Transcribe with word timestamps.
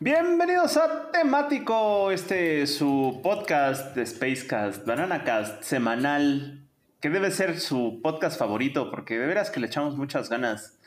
Bienvenidos 0.00 0.76
a 0.76 1.10
Temático, 1.10 2.12
este 2.12 2.62
es 2.62 2.76
su 2.76 3.18
podcast 3.20 3.96
de 3.96 4.06
Spacecast, 4.06 4.86
BananaCast, 4.86 5.64
semanal, 5.64 6.62
que 7.00 7.10
debe 7.10 7.32
ser 7.32 7.58
su 7.58 7.98
podcast 8.00 8.38
favorito, 8.38 8.92
porque 8.92 9.18
de 9.18 9.26
veras 9.26 9.50
que 9.50 9.58
le 9.58 9.66
echamos 9.66 9.96
muchas 9.96 10.28
ganas. 10.28 10.78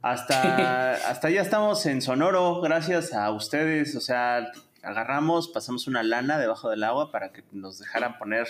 Hasta, 0.00 0.92
hasta 1.10 1.28
ya 1.28 1.42
estamos 1.42 1.84
en 1.84 2.00
Sonoro, 2.00 2.62
gracias 2.62 3.12
a 3.12 3.30
ustedes, 3.32 3.94
o 3.96 4.00
sea, 4.00 4.50
agarramos, 4.82 5.48
pasamos 5.48 5.86
una 5.86 6.02
lana 6.02 6.38
debajo 6.38 6.70
del 6.70 6.84
agua 6.84 7.12
para 7.12 7.32
que 7.32 7.44
nos 7.52 7.78
dejaran 7.78 8.16
poner 8.16 8.48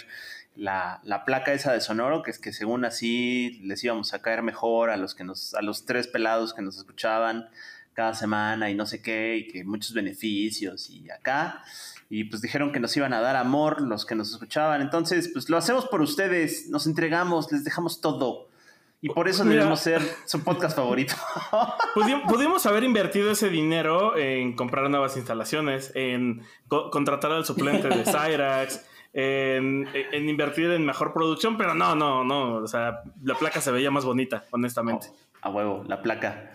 la, 0.54 1.00
placa 1.26 1.52
esa 1.52 1.72
de 1.72 1.80
Sonoro, 1.80 2.22
que 2.22 2.30
es 2.30 2.38
que 2.38 2.52
según 2.52 2.84
así 2.84 3.58
les 3.64 3.82
íbamos 3.82 4.14
a 4.14 4.22
caer 4.22 4.42
mejor 4.42 4.90
a 4.90 4.96
los 4.96 5.16
que 5.16 5.24
nos, 5.24 5.54
a 5.54 5.62
los 5.62 5.86
tres 5.86 6.06
pelados 6.06 6.54
que 6.54 6.62
nos 6.62 6.76
escuchaban 6.76 7.48
cada 7.94 8.14
semana 8.14 8.70
y 8.70 8.74
no 8.74 8.86
sé 8.86 9.00
qué, 9.00 9.36
y 9.38 9.46
que 9.46 9.64
muchos 9.64 9.94
beneficios 9.94 10.90
y 10.90 11.08
acá. 11.10 11.62
Y 12.10 12.24
pues 12.24 12.42
dijeron 12.42 12.72
que 12.72 12.80
nos 12.80 12.96
iban 12.96 13.12
a 13.12 13.20
dar 13.20 13.36
amor 13.36 13.80
los 13.80 14.04
que 14.04 14.14
nos 14.14 14.30
escuchaban. 14.30 14.82
Entonces, 14.82 15.30
pues 15.32 15.48
lo 15.48 15.56
hacemos 15.56 15.86
por 15.86 16.02
ustedes, 16.02 16.68
nos 16.68 16.86
entregamos, 16.86 17.50
les 17.50 17.64
dejamos 17.64 18.00
todo. 18.00 18.48
Y 19.04 19.10
por 19.10 19.28
eso 19.28 19.44
debemos 19.44 19.80
ser 19.80 20.00
su 20.24 20.42
podcast 20.42 20.74
favorito. 20.74 21.14
Pudimos 22.26 22.64
haber 22.64 22.84
invertido 22.84 23.30
ese 23.30 23.50
dinero 23.50 24.16
en 24.16 24.56
comprar 24.56 24.88
nuevas 24.88 25.18
instalaciones, 25.18 25.92
en 25.94 26.42
contratar 26.68 27.30
al 27.32 27.44
suplente 27.44 27.88
de 27.88 28.02
Cyrax, 28.04 28.82
en, 29.12 29.86
invertir 30.12 30.70
en 30.70 30.86
mejor 30.86 31.12
producción, 31.12 31.58
pero 31.58 31.74
no, 31.74 31.94
no, 31.94 32.24
no. 32.24 32.54
O 32.56 32.66
sea, 32.66 33.02
la 33.22 33.34
placa 33.34 33.60
se 33.60 33.70
veía 33.70 33.90
más 33.90 34.06
bonita, 34.06 34.44
honestamente. 34.50 35.08
Oh, 35.10 35.48
a 35.48 35.50
huevo, 35.50 35.84
la 35.86 36.00
placa. 36.00 36.50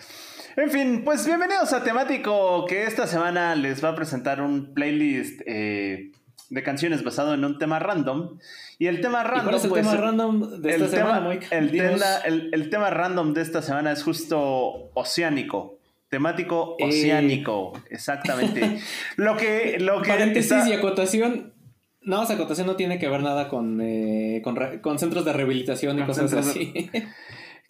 En 0.60 0.72
fin, 0.72 1.04
pues 1.06 1.26
bienvenidos 1.26 1.72
a 1.72 1.86
Temático, 1.86 2.66
que 2.66 2.84
esta 2.84 3.08
semana 3.08 3.56
les 3.56 3.82
va 3.82 3.90
a 3.90 3.96
presentar 3.96 4.42
un 4.42 4.74
playlist 4.74 5.40
eh, 5.46 6.12
de 6.50 6.64
canciones 6.64 7.02
basado 7.02 7.34
en 7.34 7.46
un 7.46 7.58
tema 7.58 7.80
random. 7.80 8.38
Y 8.78 8.88
el 8.88 9.00
tema 9.00 9.24
random. 9.24 9.46
¿Cuál 9.46 9.56
es 9.56 9.64
el 9.64 9.70
pues, 9.70 9.90
tema 9.90 9.96
random 9.96 10.62
de 10.62 10.76
esta 10.76 10.88
semana, 10.90 11.40
el, 11.52 12.70
tema, 12.70 12.90
random 12.90 13.34
de 13.34 13.42
esta 13.42 13.62
semana 13.62 13.94
es 13.94 14.04
justo 14.04 14.92
oceánico. 14.96 15.78
Temático 16.10 16.76
eh. 16.78 16.90
oceánico, 16.90 17.82
exactamente. 17.90 18.82
lo 19.16 19.38
que. 19.38 19.78
Lo 19.80 20.02
que 20.02 20.10
Paréntesis 20.10 20.68
y 20.68 20.74
acotación. 20.74 21.54
No, 22.02 22.22
esa 22.24 22.34
acotación 22.34 22.68
no 22.68 22.76
tiene 22.76 23.00
que 23.00 23.08
ver 23.08 23.24
nada 23.24 23.48
con, 23.48 23.80
eh, 23.82 24.42
con, 24.82 25.00
centros 25.00 25.24
de 25.24 25.32
rehabilitación 25.32 26.00
y 26.00 26.04
cosas 26.04 26.34
así. 26.34 26.92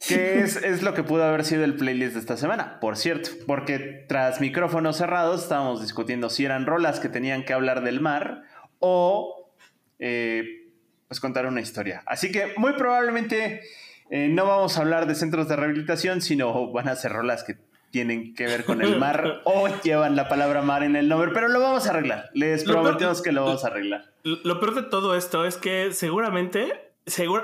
que 0.07 0.41
es, 0.41 0.55
es, 0.55 0.81
lo 0.81 0.93
que 0.93 1.03
pudo 1.03 1.23
haber 1.23 1.43
sido 1.43 1.63
el 1.63 1.75
playlist 1.75 2.13
de 2.13 2.19
esta 2.19 2.37
semana, 2.37 2.79
por 2.79 2.95
cierto, 2.95 3.31
porque 3.45 4.05
tras 4.07 4.39
micrófonos 4.39 4.97
cerrados 4.97 5.43
estábamos 5.43 5.81
discutiendo 5.81 6.29
si 6.29 6.45
eran 6.45 6.65
rolas 6.65 6.99
que 6.99 7.09
tenían 7.09 7.43
que 7.43 7.53
hablar 7.53 7.83
del 7.83 7.99
mar 7.99 8.43
o 8.79 9.51
eh, 9.99 10.69
pues 11.07 11.19
contar 11.19 11.45
una 11.45 11.59
historia. 11.59 12.03
Así 12.05 12.31
que 12.31 12.53
muy 12.55 12.73
probablemente 12.73 13.61
eh, 14.09 14.29
no 14.29 14.45
vamos 14.45 14.77
a 14.77 14.81
hablar 14.81 15.07
de 15.07 15.15
centros 15.15 15.47
de 15.49 15.55
rehabilitación, 15.55 16.21
sino 16.21 16.71
van 16.71 16.87
a 16.87 16.95
ser 16.95 17.11
rolas 17.11 17.43
que 17.43 17.57
tienen 17.91 18.35
que 18.35 18.45
ver 18.45 18.65
con 18.65 18.81
el 18.81 18.97
mar 18.97 19.41
o 19.45 19.67
llevan 19.81 20.15
la 20.15 20.29
palabra 20.29 20.61
mar 20.61 20.83
en 20.83 20.95
el 20.95 21.09
nombre, 21.09 21.31
pero 21.33 21.47
lo 21.47 21.59
vamos 21.59 21.87
a 21.87 21.91
arreglar. 21.91 22.29
Les 22.33 22.63
prometemos 22.63 23.21
que 23.21 23.31
lo 23.31 23.45
vamos 23.45 23.65
a 23.65 23.67
arreglar. 23.67 24.13
Lo 24.23 24.59
peor 24.59 24.75
de 24.75 24.83
todo 24.83 25.15
esto 25.15 25.45
es 25.45 25.57
que 25.57 25.91
seguramente, 25.91 26.88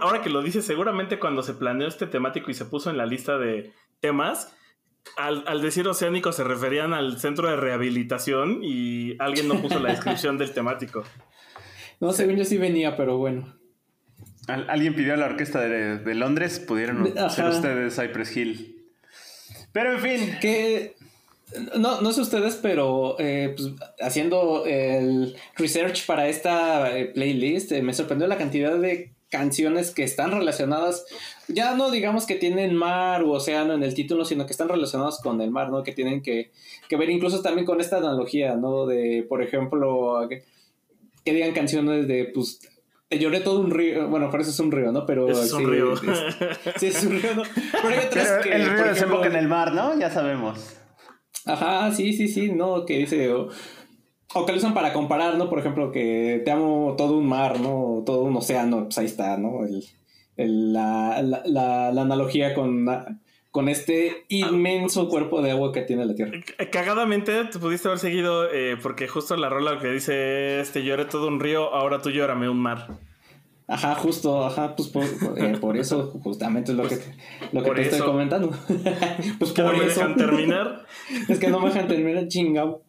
ahora 0.01 0.21
que 0.21 0.29
lo 0.29 0.41
dices, 0.41 0.65
seguramente 0.65 1.19
cuando 1.19 1.43
se 1.43 1.53
planeó 1.53 1.87
este 1.87 2.07
temático 2.07 2.51
y 2.51 2.53
se 2.53 2.65
puso 2.65 2.89
en 2.89 2.97
la 2.97 3.05
lista 3.05 3.37
de 3.37 3.73
temas, 3.99 4.55
al, 5.17 5.43
al, 5.47 5.61
decir 5.61 5.87
oceánico 5.87 6.31
se 6.31 6.43
referían 6.43 6.93
al 6.93 7.19
centro 7.19 7.49
de 7.49 7.55
rehabilitación 7.55 8.59
y 8.63 9.15
alguien 9.19 9.47
no 9.47 9.61
puso 9.61 9.79
la 9.79 9.89
descripción 9.89 10.37
del 10.37 10.53
temático. 10.53 11.03
No, 11.99 12.11
según 12.11 12.35
yo 12.35 12.45
sí 12.45 12.57
venía, 12.57 12.97
pero 12.97 13.17
bueno. 13.17 13.55
alguien 14.47 14.95
pidió 14.95 15.13
a 15.13 15.17
la 15.17 15.25
orquesta 15.25 15.61
de, 15.61 16.15
Londres, 16.15 16.59
pudieron 16.59 17.13
ser 17.29 17.45
ustedes 17.45 17.95
Cypress 17.95 18.35
Hill. 18.35 18.75
Pero 19.71 19.93
en 19.93 19.99
fin. 19.99 20.37
Que. 20.39 20.95
No, 21.77 22.01
no 22.01 22.11
sé 22.11 22.21
ustedes, 22.21 22.55
pero 22.55 23.17
eh, 23.19 23.53
pues, 23.55 23.73
haciendo 24.01 24.65
el 24.65 25.35
research 25.55 26.05
para 26.05 26.27
esta 26.27 26.97
eh, 26.97 27.05
playlist, 27.05 27.71
eh, 27.71 27.81
me 27.81 27.93
sorprendió 27.93 28.27
la 28.27 28.37
cantidad 28.37 28.77
de 28.77 29.14
canciones 29.35 29.91
que 29.91 30.03
están 30.03 30.31
relacionadas, 30.31 31.05
ya 31.49 31.75
no 31.75 31.91
digamos 31.91 32.25
que 32.25 32.35
tienen 32.35 32.73
mar 32.73 33.21
u 33.23 33.33
océano 33.33 33.73
en 33.73 33.83
el 33.83 33.93
título, 33.93 34.23
sino 34.23 34.45
que 34.45 34.53
están 34.53 34.69
relacionadas 34.69 35.19
con 35.21 35.41
el 35.41 35.51
mar, 35.51 35.71
¿no? 35.71 35.83
Que 35.83 35.91
tienen 35.91 36.21
que, 36.21 36.51
que 36.87 36.95
ver 36.95 37.09
incluso 37.09 37.41
también 37.41 37.65
con 37.65 37.81
esta 37.81 37.97
analogía, 37.97 38.55
¿no? 38.55 38.85
De, 38.85 39.25
por 39.27 39.43
ejemplo, 39.43 40.25
que 40.29 41.33
digan 41.33 41.51
canciones 41.51 42.07
de, 42.07 42.31
pues, 42.33 42.61
te 43.09 43.19
lloré 43.19 43.41
todo 43.41 43.59
un 43.59 43.71
río. 43.71 44.07
Bueno, 44.07 44.31
parece 44.31 44.51
es 44.51 44.59
un 44.59 44.71
río, 44.71 44.93
¿no? 44.93 45.05
Pero. 45.05 45.29
Es 45.29 45.51
un 45.51 45.69
río. 45.69 45.95
sí, 46.77 46.87
es 46.87 47.03
un 47.03 47.21
río, 47.21 47.35
¿no? 47.35 47.43
Pero 47.71 47.89
hay 47.89 48.05
otras 48.05 48.43
que. 48.43 48.55
El 48.55 48.69
río 48.69 48.85
desemboca 48.85 49.27
en 49.27 49.35
el 49.35 49.49
mar, 49.49 49.73
¿no? 49.73 49.99
Ya 49.99 50.09
sabemos. 50.09 50.77
Ajá, 51.45 51.91
sí, 51.91 52.13
sí, 52.13 52.29
sí, 52.29 52.51
¿no? 52.51 52.85
Que 52.85 52.99
dice. 52.99 53.29
O, 54.35 54.45
que 54.45 54.51
lo 54.51 54.57
usan 54.57 54.73
para 54.73 54.93
comparar, 54.93 55.37
¿no? 55.37 55.49
Por 55.49 55.59
ejemplo, 55.59 55.91
que 55.91 56.41
te 56.43 56.51
amo 56.51 56.95
todo 56.97 57.17
un 57.17 57.27
mar, 57.27 57.59
¿no? 57.59 58.03
Todo 58.05 58.23
un 58.23 58.35
océano, 58.35 58.83
pues 58.85 58.97
ahí 58.97 59.05
está, 59.05 59.37
¿no? 59.37 59.61
El, 60.37 60.73
la, 60.73 61.21
la, 61.21 61.91
la, 61.91 62.01
analogía 62.01 62.53
con 62.53 62.85
con 63.55 63.69
este 63.69 64.25
inmenso 64.27 65.07
cuerpo 65.07 65.41
de 65.41 65.51
agua 65.51 65.71
que 65.71 65.81
tiene 65.83 66.05
la 66.05 66.13
Tierra. 66.13 66.33
Cagadamente 66.73 67.45
te 67.45 67.57
pudiste 67.57 67.87
haber 67.87 67.99
seguido 67.99 68.51
eh, 68.51 68.75
porque 68.83 69.07
justo 69.07 69.37
la 69.37 69.47
rola 69.47 69.79
que 69.79 69.87
dice 69.87 70.59
este 70.59 70.83
lloré 70.83 71.05
todo 71.05 71.29
un 71.29 71.39
río, 71.39 71.73
ahora 71.73 72.01
tú 72.01 72.11
llórame 72.11 72.49
un 72.49 72.59
mar. 72.59 72.97
Ajá, 73.67 73.95
justo, 73.95 74.45
ajá, 74.45 74.75
pues 74.75 74.89
por, 74.89 75.05
eh, 75.37 75.79
eso 75.79 76.11
justamente 76.21 76.73
es 76.73 76.77
lo 76.77 76.85
que, 76.85 76.99
lo 77.53 77.63
que 77.63 77.71
te 77.71 77.81
estoy 77.83 78.01
comentando. 78.01 78.49
pues 79.39 79.57
no 79.57 79.71
me 79.71 79.85
dejan 79.85 80.15
terminar. 80.17 80.85
es 81.29 81.39
que 81.39 81.47
no 81.47 81.61
me 81.61 81.69
dejan 81.69 81.87
terminar, 81.87 82.27
chingado. 82.27 82.83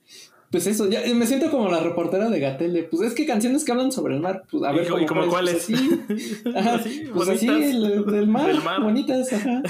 Pues 0.51 0.67
eso, 0.67 0.89
ya 0.89 1.03
me 1.15 1.27
siento 1.27 1.51
como 1.51 1.69
la 1.69 1.81
reportera 1.81 2.31
de 2.31 2.39
Gatel 2.39 2.87
pues 2.91 3.09
es 3.09 3.15
que 3.15 3.27
canciones 3.27 3.65
que 3.65 3.73
hablan 3.73 3.91
sobre 3.91 4.15
el 4.15 4.21
mar, 4.21 4.45
pues 4.51 4.63
a 4.63 4.73
ver. 4.73 4.87
¿Y, 5.03 5.07
como 5.07 5.27
cuáles? 5.29 5.67
Pues 6.07 6.49
así, 6.49 6.51
ajá, 6.55 6.81
pues 7.15 7.29
así, 7.29 7.47
del 7.47 8.29
mar, 8.29 8.47
del 8.47 8.63
mar, 8.63 8.81
bonitas, 8.81 9.33
ajá. 9.33 9.63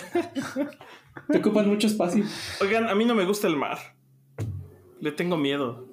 Te 1.29 1.39
ocupan 1.39 1.69
mucho 1.69 1.87
espacio. 1.87 2.25
Oigan, 2.61 2.89
a 2.89 2.95
mí 2.95 3.05
no 3.05 3.15
me 3.15 3.25
gusta 3.25 3.49
el 3.49 3.57
mar. 3.57 3.79
Le 5.01 5.13
tengo 5.13 5.37
miedo. 5.37 5.89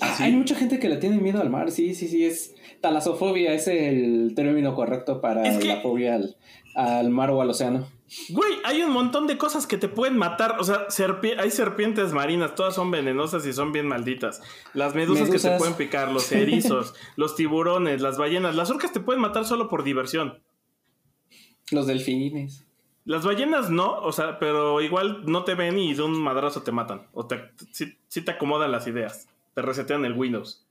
Ah, 0.00 0.16
hay 0.20 0.32
mucha 0.32 0.54
gente 0.54 0.78
que 0.78 0.88
le 0.88 0.96
tiene 0.96 1.18
miedo 1.18 1.40
al 1.40 1.50
mar, 1.50 1.70
sí, 1.70 1.94
sí, 1.94 2.08
sí, 2.08 2.24
es 2.24 2.54
talasofobia, 2.80 3.54
es 3.54 3.66
el 3.66 4.34
término 4.34 4.74
correcto 4.74 5.20
para 5.20 5.42
la 5.42 5.80
fobia 5.80 6.20
al, 6.74 7.10
mar 7.10 7.30
o 7.30 7.40
al 7.40 7.50
océano. 7.50 7.88
Güey, 8.28 8.58
hay 8.64 8.82
un 8.82 8.92
montón 8.92 9.26
de 9.26 9.36
cosas 9.36 9.66
que 9.66 9.78
te 9.78 9.88
pueden 9.88 10.16
matar. 10.16 10.56
O 10.60 10.64
sea, 10.64 10.86
hay 11.38 11.50
serpientes 11.50 12.12
marinas, 12.12 12.54
todas 12.54 12.74
son 12.74 12.90
venenosas 12.90 13.44
y 13.46 13.52
son 13.52 13.72
bien 13.72 13.88
malditas. 13.88 14.42
Las 14.74 14.94
medusas, 14.94 15.28
que 15.28 15.38
se 15.38 15.56
pueden 15.56 15.74
picar, 15.74 16.12
los 16.12 16.30
erizos, 16.30 16.94
los 17.16 17.34
tiburones, 17.34 18.00
las 18.00 18.16
ballenas. 18.16 18.54
Las 18.54 18.70
orcas 18.70 18.92
te 18.92 19.00
pueden 19.00 19.20
matar 19.20 19.44
solo 19.44 19.68
por 19.68 19.82
diversión. 19.82 20.40
Los 21.72 21.88
delfines. 21.88 22.64
Las 23.04 23.24
ballenas 23.24 23.70
no, 23.70 23.98
o 23.98 24.12
sea, 24.12 24.38
pero 24.38 24.80
igual 24.80 25.24
no 25.26 25.44
te 25.44 25.54
ven 25.54 25.78
y 25.78 25.94
de 25.94 26.02
un 26.02 26.20
madrazo 26.20 26.62
te 26.62 26.72
matan. 26.72 27.06
O 27.12 27.26
te, 27.26 27.50
sí, 27.70 28.20
te 28.22 28.30
acomodan 28.30 28.72
las 28.72 28.86
ideas. 28.86 29.28
Te 29.54 29.62
resetean 29.62 30.04
el 30.04 30.12
Windows. 30.12 30.64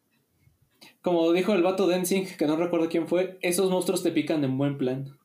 Como 1.02 1.32
dijo 1.32 1.54
el 1.54 1.64
vato 1.64 1.88
Dancing, 1.88 2.26
que 2.38 2.46
no 2.46 2.56
recuerdo 2.56 2.90
quién 2.90 3.08
fue, 3.08 3.38
esos 3.42 3.70
monstruos 3.70 4.04
te 4.04 4.12
pican 4.12 4.44
en 4.44 4.58
buen 4.58 4.78
plan. 4.78 5.18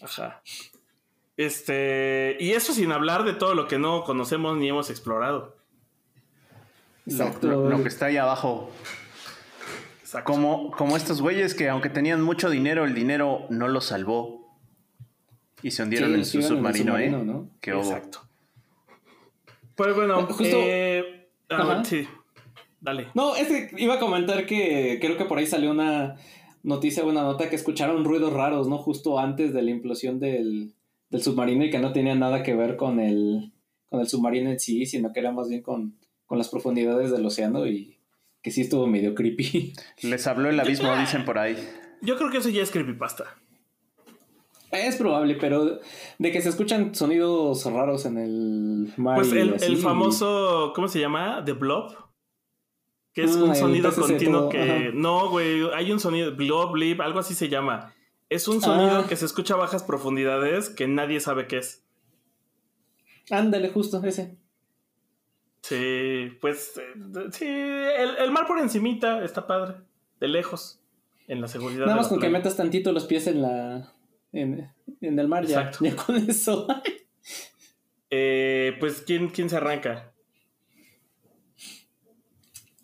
Ajá. 0.00 0.42
Este. 1.36 2.36
Y 2.40 2.52
eso 2.52 2.72
sin 2.72 2.92
hablar 2.92 3.24
de 3.24 3.34
todo 3.34 3.54
lo 3.54 3.66
que 3.66 3.78
no 3.78 4.04
conocemos 4.04 4.56
ni 4.56 4.68
hemos 4.68 4.90
explorado. 4.90 5.56
Exacto. 7.06 7.48
Lo, 7.48 7.82
que 7.82 7.88
está 7.88 8.06
ahí 8.06 8.16
abajo. 8.16 8.70
Exacto. 10.00 10.32
Como, 10.32 10.70
como 10.70 10.96
estos 10.96 11.20
güeyes 11.20 11.54
que 11.54 11.68
aunque 11.68 11.90
tenían 11.90 12.22
mucho 12.22 12.48
dinero, 12.48 12.84
el 12.84 12.94
dinero 12.94 13.46
no 13.50 13.68
los 13.68 13.86
salvó. 13.86 14.44
Y 15.62 15.70
se 15.70 15.82
hundieron 15.82 16.14
en, 16.14 16.26
su 16.26 16.42
submarino, 16.42 16.98
¿eh? 16.98 17.08
¿no? 17.10 17.48
Exacto. 17.62 18.20
Pues 19.74 19.94
bueno, 19.94 20.26
Justo... 20.26 20.44
Eh, 20.44 21.30
sí. 21.84 22.06
Dale. 22.80 23.08
No, 23.14 23.34
este 23.34 23.70
iba 23.78 23.94
a 23.94 23.98
comentar 23.98 24.44
que 24.44 24.98
creo 25.00 25.16
que 25.16 25.24
por 25.24 25.38
ahí 25.38 25.46
salió 25.46 25.70
una 25.70 26.16
noticia, 26.62 27.02
una 27.02 27.22
nota 27.22 27.48
que 27.48 27.56
escucharon 27.56 28.04
ruidos 28.04 28.34
raros, 28.34 28.68
¿no? 28.68 28.76
Justo 28.76 29.18
antes 29.18 29.54
de 29.54 29.62
la 29.62 29.70
implosión 29.70 30.20
del, 30.20 30.74
del 31.10 31.22
submarino 31.22 31.64
y 31.64 31.70
que 31.70 31.78
no 31.78 31.92
tenía 31.92 32.14
nada 32.14 32.42
que 32.42 32.54
ver 32.54 32.76
con 32.76 33.00
el, 33.00 33.52
con 33.88 34.00
el 34.00 34.08
submarino 34.08 34.50
en 34.50 34.58
sí, 34.58 34.86
sino 34.86 35.12
que 35.12 35.20
era 35.20 35.32
más 35.32 35.48
bien 35.48 35.62
con, 35.62 35.98
con 36.26 36.38
las 36.38 36.48
profundidades 36.48 37.10
del 37.10 37.24
océano 37.26 37.66
y 37.66 37.98
que 38.42 38.50
sí 38.50 38.62
estuvo 38.62 38.86
medio 38.86 39.14
creepy. 39.14 39.72
Les 40.02 40.26
habló 40.26 40.50
el 40.50 40.58
abismo, 40.60 40.94
dicen 40.96 41.24
por 41.24 41.38
ahí. 41.38 41.56
Yo 42.02 42.16
creo 42.16 42.30
que 42.30 42.38
eso 42.38 42.48
ya 42.50 42.62
es 42.62 42.70
creepypasta. 42.70 43.24
Es 44.72 44.96
probable, 44.96 45.36
pero 45.36 45.78
de 46.18 46.32
que 46.32 46.42
se 46.42 46.48
escuchan 46.48 46.94
sonidos 46.96 47.64
raros 47.66 48.06
en 48.06 48.18
el 48.18 48.92
mar. 48.96 49.16
Pues 49.16 49.32
el, 49.32 49.54
así, 49.54 49.66
el 49.66 49.76
famoso, 49.76 50.72
¿cómo 50.74 50.88
se 50.88 50.98
llama? 50.98 51.42
The 51.44 51.52
Blob. 51.52 51.94
Que 53.12 53.22
es 53.22 53.36
Ah, 53.36 53.44
un 53.44 53.54
sonido 53.54 53.94
continuo 53.94 54.40
todo, 54.40 54.48
que... 54.48 54.60
ajá. 54.60 54.90
No, 54.92 55.30
güey, 55.30 55.62
hay 55.72 55.92
un 55.92 56.00
sonido, 56.00 56.34
Blob, 56.34 56.72
Blip, 56.72 57.00
algo 57.00 57.20
así 57.20 57.34
se 57.34 57.48
llama. 57.48 57.94
Es 58.28 58.48
un 58.48 58.60
sonido 58.60 58.98
Ah. 59.00 59.06
que 59.08 59.16
se 59.16 59.26
escucha 59.26 59.54
a 59.54 59.58
bajas 59.58 59.82
profundidades 59.82 60.70
que 60.70 60.88
nadie 60.88 61.20
sabe 61.20 61.46
qué 61.46 61.58
es. 61.58 61.84
Ándale, 63.30 63.68
justo, 63.70 64.02
ese. 64.04 64.36
Sí, 65.62 66.36
pues 66.40 66.76
eh, 66.76 67.28
sí, 67.32 67.46
el, 67.46 68.16
el 68.18 68.30
mar 68.30 68.46
por 68.46 68.58
encimita 68.58 69.24
está 69.24 69.46
padre, 69.46 69.76
de 70.20 70.28
lejos, 70.28 70.78
en 71.26 71.40
la 71.40 71.48
seguridad. 71.48 71.86
Nada 71.86 71.96
más 71.96 72.08
con 72.08 72.20
que 72.20 72.28
metas 72.28 72.56
tantito 72.56 72.92
los 72.92 73.04
pies 73.06 73.26
en 73.28 73.40
la. 73.42 73.92
en, 74.32 74.70
en 75.00 75.18
el 75.18 75.28
mar, 75.28 75.46
ya, 75.46 75.60
Exacto. 75.62 75.84
ya 75.84 75.96
con 75.96 76.16
eso. 76.28 76.66
Eh, 78.10 78.76
pues, 78.80 79.02
¿quién, 79.06 79.28
¿quién 79.30 79.48
se 79.50 79.56
arranca? 79.56 80.12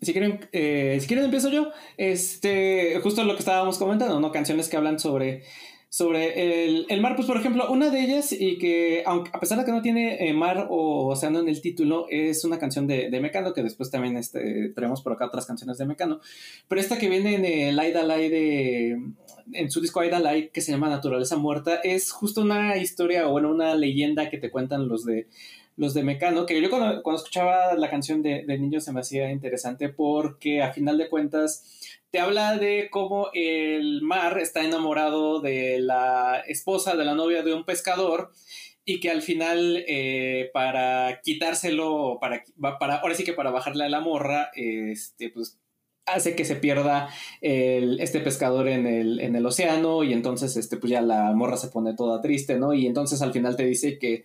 Si 0.01 0.13
quieren, 0.13 0.39
eh, 0.51 0.97
si 0.99 1.07
quieren 1.07 1.25
empiezo 1.25 1.49
yo. 1.49 1.71
Este, 1.95 2.99
justo 3.03 3.23
lo 3.23 3.33
que 3.33 3.39
estábamos 3.39 3.77
comentando, 3.77 4.19
¿no? 4.19 4.31
Canciones 4.31 4.67
que 4.67 4.75
hablan 4.75 4.97
sobre, 4.97 5.43
sobre 5.89 6.65
el, 6.65 6.87
el 6.89 7.01
mar. 7.01 7.15
Pues, 7.15 7.27
por 7.27 7.37
ejemplo, 7.37 7.69
una 7.71 7.91
de 7.91 8.01
ellas, 8.01 8.31
y 8.31 8.57
que 8.57 9.03
aunque, 9.05 9.29
a 9.31 9.39
pesar 9.39 9.59
de 9.59 9.65
que 9.65 9.71
no 9.71 9.83
tiene 9.83 10.27
eh, 10.27 10.33
mar 10.33 10.67
o 10.71 11.09
océano 11.09 11.39
en 11.39 11.49
el 11.49 11.61
título, 11.61 12.07
es 12.09 12.43
una 12.45 12.57
canción 12.57 12.87
de, 12.87 13.11
de 13.11 13.19
Mecano, 13.19 13.53
que 13.53 13.61
después 13.61 13.91
también 13.91 14.17
este, 14.17 14.69
traemos 14.69 15.03
por 15.03 15.13
acá 15.13 15.27
otras 15.27 15.45
canciones 15.45 15.77
de 15.77 15.85
Mecano. 15.85 16.19
Pero 16.67 16.81
esta 16.81 16.97
que 16.97 17.07
viene 17.07 17.35
en 17.35 17.45
el 17.45 17.79
Aida 17.79 18.01
Lai 18.01 18.27
de. 18.29 18.97
En 19.53 19.69
su 19.69 19.81
disco 19.81 19.99
Aida 19.99 20.19
Lai, 20.19 20.49
que 20.49 20.61
se 20.61 20.71
llama 20.71 20.89
Naturaleza 20.89 21.35
Muerta, 21.35 21.75
es 21.83 22.11
justo 22.11 22.41
una 22.41 22.77
historia, 22.77 23.27
o 23.27 23.31
bueno, 23.33 23.51
una 23.51 23.75
leyenda 23.75 24.29
que 24.31 24.37
te 24.37 24.49
cuentan 24.49 24.87
los 24.87 25.05
de 25.05 25.27
los 25.81 25.95
de 25.95 26.03
Mecano, 26.03 26.45
que 26.45 26.61
yo 26.61 26.69
cuando, 26.69 27.01
escuchaba 27.15 27.73
la 27.73 27.89
canción 27.89 28.21
de, 28.21 28.43
de 28.45 28.59
niño 28.59 28.79
se 28.79 28.93
me 28.93 28.99
hacía 28.99 29.31
interesante 29.31 29.89
porque 29.89 30.61
a 30.61 30.71
final 30.71 30.99
de 30.99 31.09
cuentas 31.09 31.97
te 32.11 32.19
habla 32.19 32.55
de 32.55 32.89
cómo 32.91 33.31
el 33.33 34.03
mar 34.03 34.37
está 34.37 34.63
enamorado 34.63 35.41
de 35.41 35.79
la 35.79 36.43
esposa, 36.47 36.95
de 36.95 37.03
la 37.03 37.15
novia 37.15 37.41
de 37.41 37.55
un 37.55 37.65
pescador 37.65 38.31
y 38.85 38.99
que 38.99 39.09
al 39.09 39.23
final 39.23 39.83
eh, 39.87 40.51
para 40.53 41.19
quitárselo, 41.23 42.19
para, 42.21 42.43
para, 42.79 42.97
ahora 42.97 43.15
sí 43.15 43.23
que 43.23 43.33
para 43.33 43.49
bajarle 43.49 43.83
a 43.83 43.89
la 43.89 44.01
morra, 44.01 44.51
este, 44.53 45.31
pues 45.31 45.57
hace 46.05 46.35
que 46.35 46.45
se 46.45 46.55
pierda 46.55 47.09
el, 47.41 47.99
este 47.99 48.19
pescador 48.19 48.67
en 48.67 48.87
el, 48.87 49.19
en 49.19 49.35
el 49.35 49.45
océano 49.45 50.03
y 50.03 50.13
entonces 50.13 50.57
este, 50.57 50.77
pues 50.77 50.91
ya 50.91 51.01
la 51.01 51.31
morra 51.33 51.57
se 51.57 51.67
pone 51.67 51.93
toda 51.93 52.21
triste, 52.21 52.57
¿no? 52.57 52.73
Y 52.73 52.87
entonces 52.87 53.21
al 53.21 53.31
final 53.31 53.55
te 53.55 53.65
dice 53.65 53.99
que, 53.99 54.23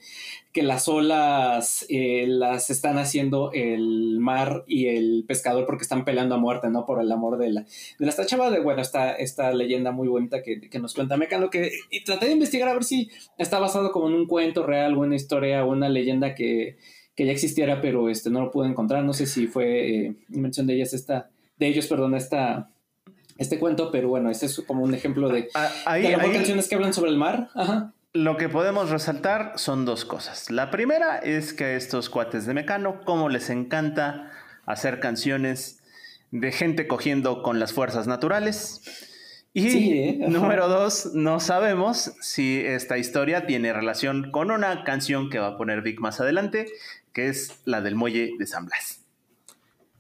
que 0.53 0.63
las 0.63 0.89
olas 0.89 1.85
eh, 1.89 2.27
las 2.29 2.71
están 2.71 2.99
haciendo 2.99 3.53
el 3.53 4.19
mar 4.21 4.65
y 4.67 4.87
el 4.87 5.25
pescador 5.29 5.67
porque 5.67 5.83
están 5.83 6.05
peleando 6.05 6.35
a 6.35 6.39
muerte, 6.39 6.71
¿no? 6.71 6.87
Por 6.87 7.01
el 7.01 7.13
amor 7.13 7.39
de 7.39 7.51
la, 7.51 7.67
de 7.99 8.09
esta 8.09 8.27
chava, 8.27 8.51
de, 8.51 8.61
bueno, 8.61 8.81
esta, 8.81 9.13
esta 9.13 9.53
leyenda 9.53 9.93
muy 9.93 10.09
bonita 10.09 10.43
que, 10.43 10.61
que 10.61 10.79
nos 10.79 10.95
cuenta 10.95 11.17
Mecano, 11.17 11.51
que 11.51 11.71
y 11.91 12.05
traté 12.05 12.27
de 12.27 12.33
investigar 12.33 12.69
a 12.69 12.75
ver 12.75 12.85
si 12.85 13.11
está 13.39 13.59
basado 13.59 13.93
como 13.93 14.09
en 14.09 14.15
un 14.15 14.27
cuento 14.27 14.65
real, 14.65 14.97
una 14.97 15.15
historia, 15.15 15.65
una 15.65 15.89
leyenda 15.89 16.35
que, 16.35 16.79
que 17.15 17.27
ya 17.27 17.33
existiera, 17.33 17.81
pero 17.81 18.09
este, 18.09 18.31
no 18.31 18.41
lo 18.41 18.51
pude 18.51 18.69
encontrar, 18.69 19.05
no 19.05 19.13
sé 19.13 19.27
si 19.27 19.47
fue 19.47 20.07
eh, 20.07 20.17
invención 20.31 20.67
de 20.67 20.75
ellas 20.75 20.95
esta 20.95 21.31
de 21.59 21.67
ellos, 21.69 21.87
perdón, 21.87 22.15
esta, 22.15 22.71
este 23.39 23.59
cuento, 23.59 23.91
pero 23.91 24.09
bueno, 24.09 24.31
este 24.31 24.47
es 24.47 24.61
como 24.67 24.83
un 24.83 24.95
ejemplo 24.95 25.29
de, 25.29 25.49
Ah, 25.55 25.71
Ahí, 25.85 26.03
de 26.03 26.15
ahí 26.15 26.33
canciones 26.33 26.69
que 26.69 26.75
hablan 26.75 26.93
sobre 26.95 27.11
el 27.11 27.17
mar. 27.17 27.51
Ajá. 27.55 27.93
lo 28.13 28.37
que 28.39 28.49
podemos 28.49 28.91
resaltar 28.91 29.53
son 29.57 29.85
dos 29.85 30.05
cosas. 30.05 30.51
La 30.51 30.71
primera 30.71 31.19
es 31.19 31.53
que 31.53 31.65
a 31.65 31.75
estos 31.75 32.09
cuates 32.09 32.47
de 32.47 32.55
Mecano, 32.55 33.01
como 33.05 33.29
les 33.29 33.51
encanta 33.51 34.31
hacer 34.65 35.01
canciones 35.01 35.81
de 36.31 36.51
gente 36.53 36.87
cogiendo 36.89 37.43
con 37.43 37.59
las 37.61 37.73
fuerzas 37.73 38.07
naturales. 38.07 38.81
Y 39.53 39.71
Sí, 39.71 39.93
¿eh? 39.93 40.19
Número 40.29 40.69
dos, 40.69 41.13
no 41.15 41.41
sabemos 41.41 42.13
si 42.21 42.61
esta 42.61 42.99
historia 42.99 43.47
tiene 43.47 43.73
relación 43.73 44.31
con 44.31 44.51
una 44.51 44.85
canción 44.85 45.31
que 45.31 45.39
va 45.39 45.49
a 45.49 45.57
poner 45.57 45.81
Vic 45.81 45.99
más 46.01 46.21
adelante, 46.21 46.67
que 47.15 47.29
es 47.29 47.61
la 47.65 47.81
del 47.81 47.95
muelle 47.95 48.33
de 48.39 48.47
San 48.47 48.67
Blas. 48.67 49.06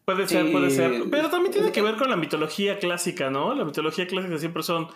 Puede 0.06 0.26
ser, 0.26 0.47
Sí. 0.47 0.53
puede 0.53 0.70
ser. 0.70 1.03
Pero 1.11 1.29
también 1.29 1.53
tiene 1.53 1.73
que 1.73 1.82
ver 1.82 1.97
con 1.97 2.08
la 2.08 2.17
mitología 2.17 2.79
clásica, 2.79 3.29
¿no? 3.29 3.55
La 3.55 3.64
mitología 3.64 4.06
clásica 4.06 4.38
siempre 4.38 4.62
son 4.62 4.88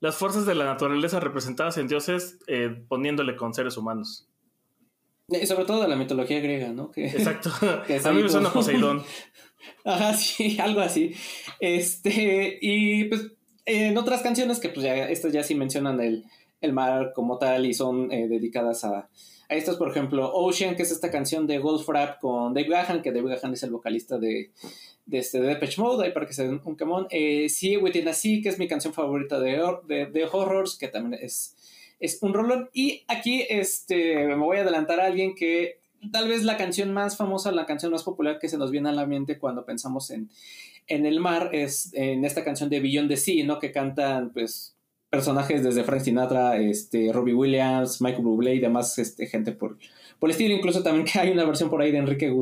las 0.00 0.14
fuerzas 0.16 0.46
de 0.46 0.54
la 0.54 0.66
naturaleza 0.66 1.18
representadas 1.18 1.78
en 1.78 1.88
dioses 1.88 2.38
eh, 2.46 2.84
poniéndole 2.88 3.34
con 3.34 3.54
seres 3.54 3.76
humanos. 3.76 4.28
Y 5.28 5.46
sobre 5.46 5.64
todo 5.64 5.82
de 5.82 5.88
la 5.88 5.96
mitología 5.96 6.38
griega, 6.40 6.68
¿no? 6.68 6.90
Que, 6.90 7.06
Exacto. 7.06 7.50
Que 7.86 7.96
A 8.04 8.12
mí 8.12 8.22
me 8.22 8.28
suena 8.28 8.50
Poseidón. 8.52 9.02
Ajá, 9.84 10.14
sí, 10.14 10.58
algo 10.60 10.80
así. 10.80 11.14
Este, 11.60 12.58
y 12.60 13.04
pues 13.04 13.32
en 13.64 13.96
otras 13.98 14.22
canciones 14.22 14.60
que 14.60 14.68
pues 14.68 14.84
ya, 14.84 15.08
estas 15.08 15.32
ya 15.32 15.42
sí 15.42 15.54
mencionan 15.54 16.00
el, 16.00 16.24
el 16.60 16.72
mar 16.72 17.12
como 17.14 17.38
tal 17.38 17.66
y 17.66 17.74
son 17.74 18.12
eh, 18.12 18.28
dedicadas 18.28 18.84
a, 18.84 19.08
a 19.48 19.54
estas, 19.54 19.76
por 19.76 19.90
ejemplo, 19.90 20.30
Ocean, 20.34 20.76
que 20.76 20.82
es 20.82 20.90
esta 20.90 21.10
canción 21.10 21.46
de 21.46 21.58
Goldfrapp 21.58 22.20
con 22.20 22.52
Dave 22.52 22.68
Gahan, 22.68 23.02
que 23.02 23.12
Dave 23.12 23.34
Gahan 23.34 23.54
es 23.54 23.62
el 23.62 23.70
vocalista 23.70 24.18
de, 24.18 24.50
de, 25.06 25.18
este, 25.18 25.40
de 25.40 25.48
Depeche 25.48 25.80
Mode, 25.80 26.04
ahí 26.04 26.12
para 26.12 26.26
que 26.26 26.34
se 26.34 26.46
den 26.46 26.60
un 26.64 26.74
camón. 26.74 27.06
Eh, 27.10 27.48
sí, 27.48 27.76
Within 27.76 28.08
a 28.08 28.12
Sea, 28.12 28.42
que 28.42 28.50
es 28.50 28.58
mi 28.58 28.68
canción 28.68 28.92
favorita 28.92 29.40
de, 29.40 29.60
de, 29.86 30.06
de 30.06 30.24
Horrors, 30.30 30.76
que 30.76 30.88
también 30.88 31.18
es, 31.22 31.56
es 31.98 32.18
un 32.22 32.34
rolón. 32.34 32.68
Y 32.74 33.04
aquí 33.08 33.46
este, 33.48 34.26
me 34.26 34.34
voy 34.34 34.58
a 34.58 34.62
adelantar 34.62 35.00
a 35.00 35.06
alguien 35.06 35.34
que 35.34 35.78
tal 36.12 36.28
vez 36.28 36.44
la 36.44 36.56
canción 36.56 36.92
más 36.92 37.16
famosa, 37.16 37.50
la 37.50 37.66
canción 37.66 37.90
más 37.90 38.02
popular 38.02 38.38
que 38.38 38.48
se 38.48 38.58
nos 38.58 38.70
viene 38.70 38.90
a 38.90 38.92
la 38.92 39.06
mente 39.06 39.38
cuando 39.38 39.64
pensamos 39.64 40.10
en, 40.10 40.28
en 40.86 41.06
el 41.06 41.20
mar 41.20 41.50
es 41.52 41.92
en 41.94 42.24
esta 42.24 42.44
canción 42.44 42.68
de 42.68 42.80
Beyond 42.80 43.08
the 43.08 43.16
Sea, 43.16 43.44
¿no? 43.44 43.58
Que 43.58 43.72
cantan, 43.72 44.30
pues, 44.30 44.74
personajes 45.10 45.62
desde 45.62 45.84
Frank 45.84 46.02
Sinatra, 46.02 46.58
este, 46.58 47.12
Robbie 47.12 47.34
Williams, 47.34 48.00
Michael 48.00 48.24
Bublé 48.24 48.54
y 48.54 48.60
demás 48.60 48.98
este, 48.98 49.26
gente 49.26 49.52
por, 49.52 49.78
por 50.18 50.28
el 50.28 50.32
estilo. 50.32 50.54
Incluso 50.54 50.82
también 50.82 51.06
que 51.06 51.18
hay 51.18 51.30
una 51.30 51.44
versión 51.44 51.70
por 51.70 51.80
ahí 51.80 51.90
de 51.90 51.98
Enrique 51.98 52.32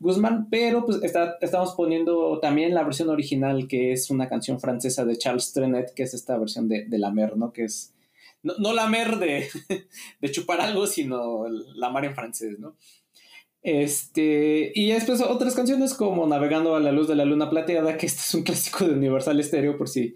Guzmán, 0.00 0.48
pero 0.50 0.84
pues 0.84 1.02
está, 1.02 1.36
estamos 1.40 1.72
poniendo 1.74 2.38
también 2.40 2.74
la 2.74 2.84
versión 2.84 3.08
original, 3.08 3.66
que 3.66 3.92
es 3.92 4.10
una 4.10 4.28
canción 4.28 4.60
francesa 4.60 5.04
de 5.04 5.16
Charles 5.16 5.52
Trenet, 5.52 5.94
que 5.94 6.02
es 6.02 6.14
esta 6.14 6.36
versión 6.38 6.68
de, 6.68 6.84
de 6.86 6.98
La 6.98 7.10
Mer, 7.10 7.36
¿no? 7.36 7.52
Que 7.52 7.64
es, 7.64 7.94
no, 8.42 8.54
no 8.58 8.72
la 8.72 8.88
mer 8.88 9.18
de, 9.18 9.48
de 10.20 10.30
chupar 10.30 10.60
algo, 10.60 10.86
sino 10.86 11.48
la 11.48 11.90
mar 11.90 12.04
en 12.04 12.14
francés, 12.14 12.58
¿no? 12.58 12.76
Este, 13.62 14.72
y 14.74 14.90
después 14.90 15.20
otras 15.20 15.54
canciones 15.54 15.94
como 15.94 16.26
Navegando 16.26 16.74
a 16.74 16.80
la 16.80 16.90
luz 16.90 17.06
de 17.06 17.14
la 17.14 17.24
luna 17.24 17.48
plateada, 17.48 17.96
que 17.96 18.06
este 18.06 18.20
es 18.20 18.34
un 18.34 18.42
clásico 18.42 18.84
de 18.84 18.94
Universal 18.94 19.42
Stereo, 19.42 19.78
por 19.78 19.88
si, 19.88 20.14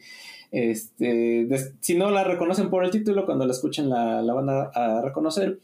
este, 0.56 1.46
si 1.80 1.96
no 1.96 2.10
la 2.10 2.24
reconocen 2.24 2.70
por 2.70 2.82
el 2.82 2.90
título, 2.90 3.26
cuando 3.26 3.44
la 3.44 3.52
escuchen 3.52 3.90
la, 3.90 4.22
la 4.22 4.32
van 4.32 4.48
a, 4.48 5.02
reconocer. 5.02 5.58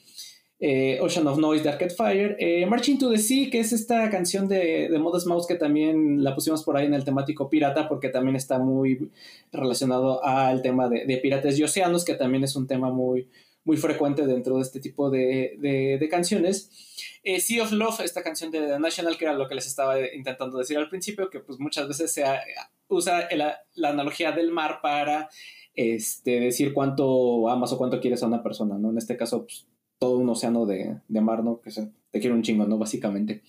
Eh, 0.60 0.98
Ocean 1.00 1.26
of 1.26 1.38
Noise 1.38 1.64
de 1.64 1.70
Arcade 1.70 1.94
Fire, 1.94 2.36
eh, 2.38 2.66
Marching 2.66 2.98
to 2.98 3.10
the 3.10 3.18
Sea, 3.18 3.50
que 3.50 3.58
es 3.58 3.72
esta 3.72 4.08
canción 4.10 4.46
de, 4.46 4.88
de 4.90 4.98
Modest 4.98 5.26
Mouse 5.26 5.46
que 5.46 5.56
también 5.56 6.22
la 6.22 6.34
pusimos 6.36 6.62
por 6.62 6.76
ahí 6.76 6.86
en 6.86 6.94
el 6.94 7.04
temático 7.04 7.48
pirata, 7.48 7.88
porque 7.88 8.10
también 8.10 8.36
está 8.36 8.58
muy 8.58 9.10
relacionado 9.50 10.22
al 10.24 10.60
tema 10.62 10.88
de, 10.88 11.06
de 11.06 11.16
piratas 11.16 11.58
y 11.58 11.64
océanos, 11.64 12.04
que 12.04 12.14
también 12.14 12.44
es 12.44 12.54
un 12.54 12.66
tema 12.66 12.92
muy, 12.92 13.26
frecuente 13.76 14.26
dentro 14.26 14.56
de 14.56 14.62
este 14.62 14.78
tipo 14.78 15.10
de 15.10 16.06
canciones. 16.10 16.91
Eh, 17.22 17.40
sea 17.40 17.62
of 17.62 17.72
Love, 17.72 18.00
esta 18.00 18.22
canción 18.22 18.50
de 18.50 18.60
The 18.66 18.78
National, 18.80 19.16
que 19.16 19.24
era 19.26 19.34
lo 19.34 19.48
que 19.48 19.54
les 19.54 19.66
estaba 19.66 19.94
intentando 20.14 20.58
decir 20.58 20.76
al 20.76 20.88
principio, 20.88 21.30
que 21.30 21.40
pues 21.40 21.58
muchas 21.60 21.86
veces 21.88 22.12
se 22.12 22.24
ha- 22.24 22.42
usa 22.88 23.28
la 23.74 23.88
analogía 23.88 24.32
del 24.32 24.50
mar 24.50 24.80
para 24.82 25.28
este, 25.74 26.40
decir 26.40 26.72
cuánto 26.74 27.48
amas 27.48 27.72
o 27.72 27.78
cuánto 27.78 28.00
quieres 28.00 28.22
a 28.22 28.26
una 28.26 28.42
persona, 28.42 28.76
¿no? 28.78 28.90
En 28.90 28.98
este 28.98 29.16
caso, 29.16 29.44
pues, 29.44 29.66
todo 29.98 30.18
un 30.18 30.28
océano 30.28 30.66
de, 30.66 30.98
de 31.08 31.20
mar, 31.20 31.44
¿no? 31.44 31.60
Que 31.60 31.70
te 32.10 32.20
quiere 32.20 32.34
un 32.34 32.42
chingo, 32.42 32.66
¿no? 32.66 32.76
Básicamente. 32.76 33.42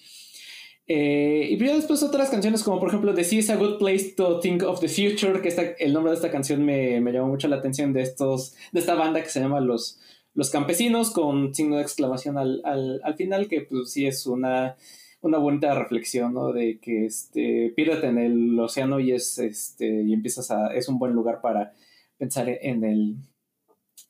Eh, 0.86 1.48
y 1.52 1.58
ya 1.66 1.76
después 1.76 2.04
otras 2.04 2.30
canciones 2.30 2.62
como 2.62 2.78
por 2.78 2.90
ejemplo 2.90 3.14
The 3.14 3.24
Sea 3.24 3.40
is 3.40 3.50
a 3.50 3.56
Good 3.56 3.78
Place 3.80 4.14
to 4.18 4.40
Think 4.42 4.64
of 4.64 4.82
the 4.82 4.90
Future, 4.90 5.42
que 5.42 5.48
esta, 5.48 5.62
el 5.62 5.94
nombre 5.94 6.12
de 6.12 6.18
esta 6.18 6.30
canción 6.30 6.64
me, 6.66 7.00
me 7.00 7.12
llamó 7.14 7.30
mucho 7.30 7.48
la 7.48 7.56
atención 7.56 7.94
de, 7.94 8.02
estos, 8.02 8.54
de 8.74 8.82
esta 8.82 8.94
banda 8.94 9.24
que 9.24 9.30
se 9.30 9.40
llama 9.40 9.62
Los, 9.62 10.00
los 10.34 10.50
Campesinos 10.50 11.12
con 11.12 11.54
signo 11.54 11.78
de 11.78 11.84
exclamación 11.84 12.38
al, 12.38 12.62
al, 12.66 13.02
al 13.04 13.16
final, 13.16 13.48
que 13.48 13.62
pues 13.62 13.92
sí 13.92 14.08
es 14.08 14.26
una, 14.26 14.76
una 15.22 15.38
bonita 15.38 15.74
reflexión, 15.76 16.34
¿no? 16.34 16.52
De 16.52 16.80
que 16.80 17.06
este, 17.06 17.72
piérdete 17.76 18.08
en 18.08 18.18
el 18.18 18.60
océano 18.60 19.00
y 19.00 19.12
es 19.12 19.38
este, 19.40 20.04
y 20.04 20.14
empiezas 20.14 20.52
a, 20.52 20.74
es 20.74 20.90
un 20.90 21.00
buen 21.00 21.14
lugar 21.14 21.42
para 21.42 21.74
pensar 22.18 22.50
en 22.50 22.84
el, 22.84 23.16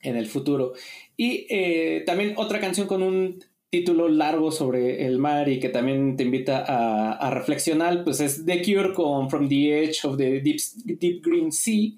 en 0.01 0.15
el 0.15 0.27
futuro. 0.27 0.73
Y 1.17 1.45
eh, 1.49 2.03
también 2.05 2.33
otra 2.37 2.59
canción 2.59 2.87
con 2.87 3.03
un 3.03 3.43
título 3.73 4.07
largo 4.07 4.51
sobre 4.51 5.03
el 5.07 5.17
mar 5.17 5.49
y 5.49 5.59
que 5.59 5.67
también 5.67 6.15
te 6.15 6.21
invita 6.21 6.63
a, 6.63 7.31
reflexionar, 7.31 8.03
pues 8.03 8.19
es 8.19 8.45
The 8.45 8.61
Cure 8.61 8.93
con 8.93 9.31
From 9.31 9.49
the 9.49 9.85
Edge 9.85 10.05
of 10.05 10.15
the 10.15 10.41
Deep, 10.41 10.59
Deep 10.85 11.25
Green 11.25 11.51
Sea, 11.51 11.89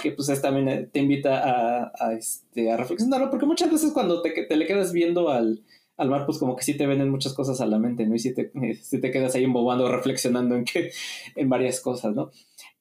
que 0.00 0.12
pues 0.12 0.28
es, 0.28 0.40
también 0.40 0.68
eh, 0.68 0.88
te 0.92 1.00
invita 1.00 1.40
a, 1.42 1.92
a, 1.98 2.12
este, 2.12 2.70
a 2.70 2.76
reflexionarlo, 2.76 3.30
porque 3.30 3.46
muchas 3.46 3.72
veces 3.72 3.90
cuando 3.90 4.22
te, 4.22 4.30
te 4.30 4.56
le 4.56 4.64
quedas 4.64 4.92
viendo 4.92 5.28
al, 5.28 5.64
al, 5.96 6.08
mar, 6.08 6.24
pues 6.24 6.38
como 6.38 6.54
que 6.54 6.62
sí 6.62 6.74
te 6.76 6.86
venden 6.86 7.10
muchas 7.10 7.34
cosas 7.34 7.60
a 7.60 7.66
la 7.66 7.80
mente, 7.80 8.06
¿no? 8.06 8.14
Y 8.14 8.20
si 8.20 8.32
te, 8.32 8.52
eh, 8.62 8.76
si 8.80 9.00
te 9.00 9.10
quedas 9.10 9.34
ahí 9.34 9.42
embobando, 9.42 9.90
reflexionando 9.90 10.54
en, 10.54 10.64
que, 10.64 10.92
en 11.34 11.48
varias 11.48 11.80
cosas, 11.80 12.14
¿no? 12.14 12.30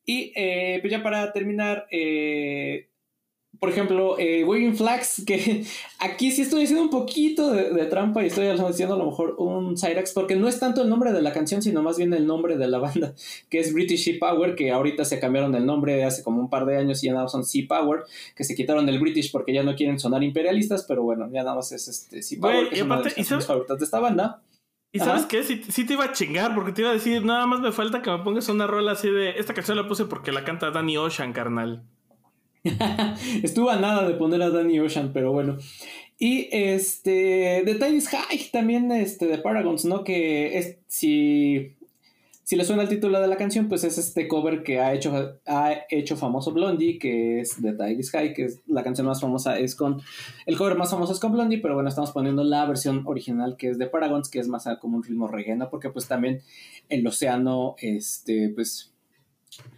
Y 0.06 0.32
eh, 0.36 0.78
pues 0.80 0.92
ya 0.92 1.02
para 1.02 1.34
terminar, 1.34 1.88
eh, 1.90 2.90
por 3.60 3.70
ejemplo, 3.70 4.18
eh, 4.20 4.44
Waving 4.44 4.76
Flags, 4.76 5.24
que 5.28 5.66
aquí 6.00 6.32
sí 6.32 6.42
estoy 6.42 6.64
haciendo 6.64 6.84
un 6.84 6.90
poquito 6.90 7.52
de, 7.52 7.86
trampa 7.86 8.24
y 8.24 8.28
estoy 8.28 8.48
haciendo 8.48 8.96
a 8.96 8.98
lo 8.98 9.06
mejor 9.06 9.36
un 9.38 9.78
Cyrax, 9.78 10.12
porque 10.14 10.36
no 10.36 10.48
es 10.48 10.60
tanto 10.60 10.82
el 10.82 10.90
nombre 10.90 11.14
de 11.14 11.22
la 11.22 11.32
canción, 11.32 11.62
sino 11.62 11.82
más 11.82 11.98
bien 11.98 12.14
el 12.14 12.26
nombre 12.28 12.58
de 12.58 12.68
la 12.68 12.78
banda, 12.80 13.14
que 13.50 13.60
es 13.60 13.74
British 13.74 14.04
Sea 14.04 14.16
Power, 14.20 14.56
que 14.56 14.72
ahorita 14.72 15.06
se 15.06 15.20
cambiaron 15.20 15.56
el 15.56 15.66
nombre 15.66 16.04
hace 16.04 16.24
como 16.24 16.42
un 16.42 16.50
par 16.50 16.66
de 16.66 16.78
años 16.78 17.04
y 17.04 17.08
ya 17.08 17.14
nada 17.14 17.24
más 17.24 17.32
son 17.32 17.46
Sea 17.46 17.66
Power, 17.68 18.04
que 18.36 18.44
se 18.44 18.56
quitaron 18.56 18.88
el 18.90 19.00
British 19.00 19.32
porque 19.32 19.54
ya 19.54 19.64
no 19.64 19.76
quieren 19.76 20.00
sonar 20.00 20.24
imperialistas, 20.24 20.84
pero 20.88 21.04
bueno, 21.04 21.30
ya 21.32 21.44
nada 21.44 21.56
más 21.56 21.72
es 21.72 21.88
este 21.88 22.22
Sea 22.22 22.40
Power, 22.40 22.70
que 22.70 22.76
es 22.76 22.82
una 22.82 23.02
de 23.02 23.14
las 23.16 23.46
favoritas 23.46 23.80
de 23.80 23.86
esta 23.86 24.00
banda. 24.00 24.42
¿Y 24.92 25.00
sabes 25.00 25.26
qué? 25.26 25.42
Sí, 25.44 25.64
sí, 25.70 25.86
te 25.86 25.94
iba 25.94 26.04
a 26.04 26.12
chingar, 26.12 26.54
porque 26.54 26.72
te 26.72 26.82
iba 26.82 26.92
a 26.92 26.94
decir, 26.94 27.26
nada 27.26 27.48
más 27.48 27.60
me 27.62 27.72
falta 27.72 28.04
que 28.04 28.12
me 28.12 28.20
pongas 28.20 28.48
una 28.50 28.68
rola 28.68 28.92
así 28.92 29.10
de. 29.10 29.32
Esta 29.32 29.56
canción 29.56 29.76
la 29.76 29.88
puse 29.88 30.06
porque 30.06 30.32
la 30.32 30.44
canta 30.44 30.70
Danny 30.70 30.98
Ocean, 30.98 31.34
carnal. 31.34 31.84
Estuvo 33.44 33.70
a 33.70 33.78
nada 33.78 34.08
de 34.08 34.16
poner 34.16 34.42
a 34.42 34.50
Danny 34.50 34.80
Ocean, 34.80 35.12
pero 35.14 35.32
bueno. 35.32 35.58
Y 36.18 36.48
este, 36.52 37.64
de 37.66 37.76
Tiny 37.76 38.00
High, 38.00 38.50
también 38.52 38.92
este, 38.92 39.28
de 39.28 39.38
Paragons, 39.40 39.84
¿no? 39.84 40.06
Que 40.06 40.58
es, 40.58 40.78
si, 40.88 41.76
si 42.44 42.56
le 42.56 42.64
suena 42.64 42.84
el 42.84 42.90
título 42.90 43.20
de 43.20 43.28
la 43.28 43.36
canción, 43.36 43.68
pues 43.68 43.84
es 43.84 43.98
este 43.98 44.30
cover 44.30 44.64
que 44.64 44.80
ha 44.80 44.94
hecho, 44.94 45.40
ha 45.46 45.74
hecho 45.90 46.16
famoso 46.16 46.54
Blondie, 46.54 46.98
que 47.00 47.42
es 47.42 47.62
de 47.62 47.74
Tiny 47.74 48.04
High, 48.04 48.34
que 48.34 48.46
es 48.46 48.62
la 48.68 48.84
canción 48.84 49.08
más 49.08 49.20
famosa, 49.20 49.60
es 49.60 49.76
con, 49.76 50.02
el 50.46 50.58
cover 50.58 50.78
más 50.78 50.92
famoso 50.92 51.12
es 51.12 51.20
con 51.20 51.34
Blondie, 51.34 51.60
pero 51.60 51.74
bueno, 51.74 51.90
estamos 51.90 52.12
poniendo 52.12 52.46
la 52.46 52.66
versión 52.66 53.04
original 53.06 53.58
que 53.58 53.72
es 53.72 53.78
de 53.78 53.88
Paragons, 53.88 54.30
que 54.30 54.40
es 54.40 54.48
más 54.48 54.66
como 54.80 54.96
un 54.96 55.04
ritmo 55.04 55.28
reggae, 55.28 55.58
Porque 55.70 55.90
pues 55.90 56.08
también 56.08 56.42
el 56.88 57.06
océano, 57.06 57.76
este, 57.80 58.48
pues 58.56 58.93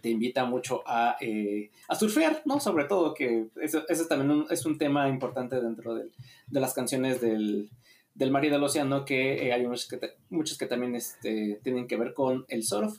te 0.00 0.10
invita 0.10 0.44
mucho 0.44 0.82
a, 0.86 1.16
eh, 1.20 1.70
a 1.88 1.94
surfear, 1.94 2.42
¿no? 2.44 2.60
Sobre 2.60 2.84
todo, 2.84 3.14
que 3.14 3.46
eso, 3.60 3.84
también 4.08 4.46
es 4.50 4.64
un 4.66 4.78
tema 4.78 5.08
importante 5.08 5.60
dentro 5.60 5.94
de 5.94 6.10
las 6.50 6.74
canciones 6.74 7.20
del, 7.20 7.70
del 8.16 8.30
mar 8.30 8.44
y 8.44 8.50
del 8.50 8.62
océano, 8.62 9.04
que 9.04 9.46
eh, 9.46 9.52
hay 9.52 9.66
muchos 9.66 9.88
que, 9.88 10.00
muchos 10.30 10.58
que 10.58 10.66
también 10.66 10.94
este, 10.94 11.60
tienen 11.62 11.86
que 11.86 11.96
ver 11.96 12.14
con 12.14 12.44
el 12.48 12.64
surf. 12.64 12.98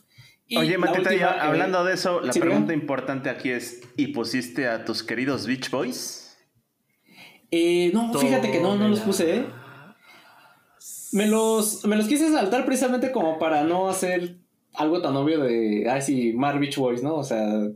Oye, 0.56 0.78
Mateta, 0.78 1.14
ya, 1.14 1.32
eh, 1.32 1.40
hablando 1.40 1.84
de 1.84 1.94
eso, 1.94 2.20
la 2.20 2.32
pregunta 2.32 2.72
importante 2.72 3.28
aquí 3.28 3.50
es, 3.50 3.82
¿y 3.96 4.08
pusiste 4.08 4.66
a 4.66 4.84
tus 4.84 5.02
queridos 5.02 5.46
Beach 5.46 5.70
Boys? 5.70 6.24
no, 7.50 8.14
fíjate 8.18 8.50
que 8.50 8.60
no, 8.60 8.76
no 8.76 8.88
los 8.88 9.00
puse, 9.00 9.44
Me 11.12 11.26
los, 11.26 11.84
me 11.86 11.96
los 11.96 12.06
quise 12.06 12.30
saltar 12.30 12.64
precisamente 12.64 13.10
como 13.10 13.38
para 13.38 13.64
no 13.64 13.88
hacer 13.88 14.36
algo 14.78 15.02
tan 15.02 15.16
obvio 15.16 15.40
de, 15.40 15.88
ay, 15.90 16.00
sí, 16.02 16.32
Mar 16.32 16.58
Beach 16.58 16.76
Boys, 16.76 17.02
¿no? 17.02 17.16
O 17.16 17.24
sea, 17.24 17.68